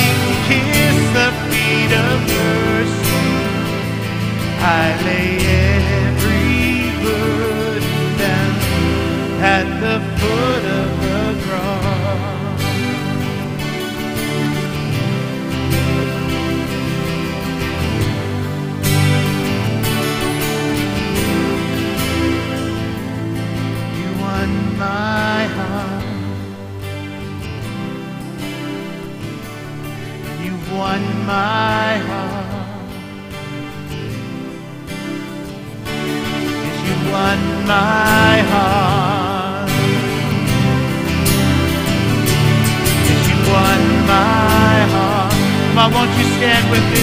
my 37.67 38.37
heart. 38.53 39.69
Yes, 42.93 43.23
you 43.29 43.37
won 43.53 43.83
my 44.07 44.77
heart. 44.95 45.35
On, 45.81 45.89
won't 45.95 46.13
you 46.19 46.27
stand 46.39 46.65
with 46.71 46.87
me? 46.93 47.03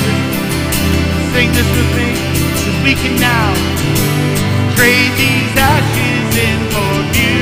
Sing 1.33 1.49
this 1.57 1.69
with 1.77 1.91
me. 1.97 2.09
'cause 2.63 2.79
we 2.85 2.93
can 3.01 3.15
now 3.19 3.49
trade 4.75 5.13
these 5.21 5.53
ashes 5.73 6.29
in 6.47 6.59
for 6.73 6.93
beauty 7.13 7.40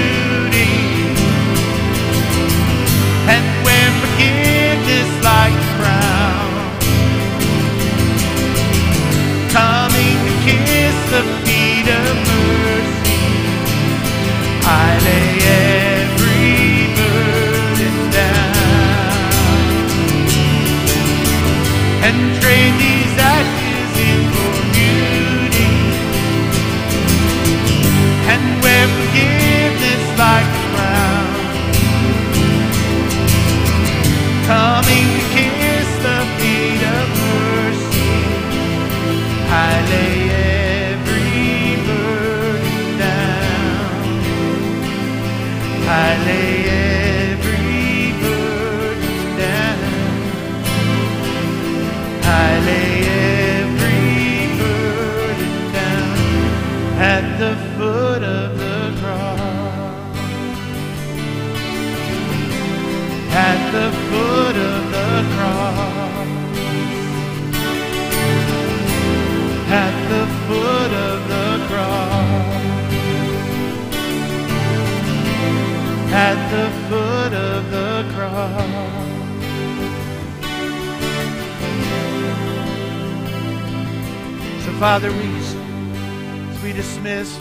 Father, 84.80 85.12
we 85.12 85.18
as 85.18 86.64
we 86.64 86.72
dismiss, 86.72 87.38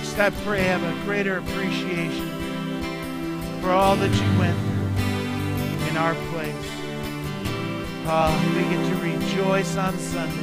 just 0.00 0.18
I 0.18 0.28
pray 0.44 0.60
have 0.64 0.82
a 0.82 1.04
greater 1.06 1.38
appreciation 1.38 2.28
for 3.62 3.70
all 3.70 3.96
that 3.96 4.10
you 4.10 4.38
went 4.38 4.58
through 4.58 5.88
in 5.88 5.96
our 5.96 6.14
place. 6.30 6.54
Oh, 8.04 8.28
we 8.54 8.62
get 8.64 8.84
to 8.90 8.96
rejoice 9.02 9.74
on 9.78 9.98
Sunday. 9.98 10.36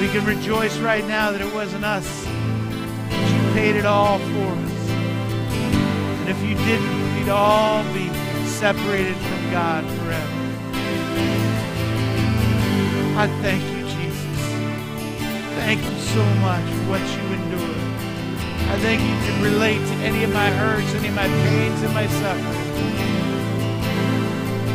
We 0.00 0.08
can 0.08 0.26
rejoice 0.26 0.76
right 0.78 1.06
now 1.06 1.30
that 1.30 1.40
it 1.40 1.54
wasn't 1.54 1.84
us. 1.84 2.24
That 2.24 3.30
you 3.30 3.54
paid 3.54 3.76
it 3.76 3.86
all 3.86 4.18
for 4.18 4.24
us. 4.24 4.88
And 6.18 6.28
if 6.28 6.42
you 6.42 6.56
didn't, 6.56 7.16
we'd 7.16 7.28
all 7.28 7.84
be 7.94 8.08
separated 8.48 9.14
from 9.14 9.50
God 9.52 9.84
forever. 9.84 10.32
I 13.16 13.28
thank 13.40 13.62
you. 13.68 13.73
Thank 15.64 15.82
you 15.82 15.98
so 15.98 16.22
much 16.44 16.60
for 16.60 16.84
what 16.92 17.00
you 17.00 17.24
endured. 17.32 17.80
I 18.68 18.76
thank 18.84 19.00
you 19.00 19.16
can 19.24 19.42
relate 19.42 19.80
to 19.80 19.94
any 20.04 20.22
of 20.22 20.30
my 20.30 20.50
hurts, 20.50 20.94
any 20.94 21.08
of 21.08 21.14
my 21.14 21.26
pains, 21.26 21.80
and 21.80 21.94
my 21.94 22.06
suffering. 22.06 22.68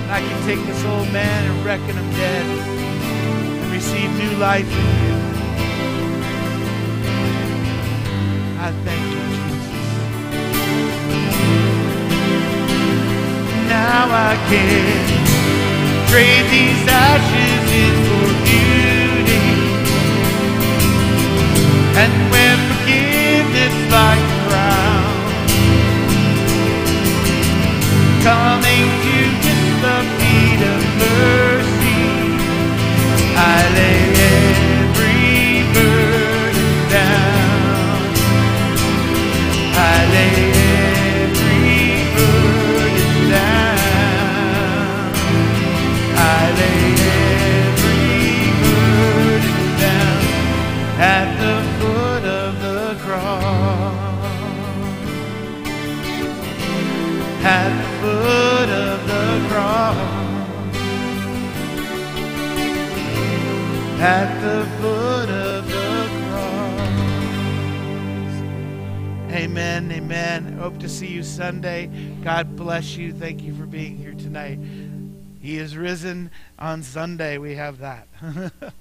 And 0.02 0.12
I 0.12 0.20
can 0.20 0.48
take 0.48 0.58
this 0.66 0.84
old 0.86 1.08
man 1.14 1.46
and 1.46 1.64
reckon 1.64 1.96
him 1.96 2.10
dead 2.18 2.46
and 3.62 3.72
receive 3.72 4.10
new 4.18 4.36
life 4.40 4.66
in 4.66 4.88
you. 5.06 5.16
I 8.58 8.74
thank 8.82 9.06
you, 9.14 9.22
Jesus. 9.38 9.70
Now 13.70 14.10
I 14.10 14.34
can 14.50 14.90
trade 16.10 16.50
these 16.50 16.82
ashes 16.90 17.72
in 17.78 17.94
for 18.10 18.34
beauty 18.44 18.89
and 22.02 22.14
when 22.32 22.58
forgiveness 22.70 23.76
like 23.92 24.26
a 24.36 24.40
crown. 24.48 25.12
Coming 28.24 28.88
to 29.04 29.16
kiss 29.44 29.64
the 29.84 29.98
feet 30.18 30.62
of 30.74 30.82
mercy, 31.04 32.06
I 33.36 33.58
lay 33.78 34.04
every 34.38 35.44
burden 35.76 36.72
down. 36.96 38.00
I 39.76 39.98
lay 40.14 40.49
see 71.00 71.08
you 71.08 71.24
Sunday. 71.24 71.88
God 72.26 72.58
bless 72.58 72.98
you. 72.98 73.14
Thank 73.14 73.42
you 73.42 73.56
for 73.56 73.66
being 73.66 73.96
here 73.96 74.12
tonight. 74.12 74.60
He 75.42 75.58
is 75.58 75.78
risen 75.78 76.30
on 76.58 76.84
Sunday. 76.84 77.38
We 77.38 77.56
have 77.56 77.78
that. 77.78 78.10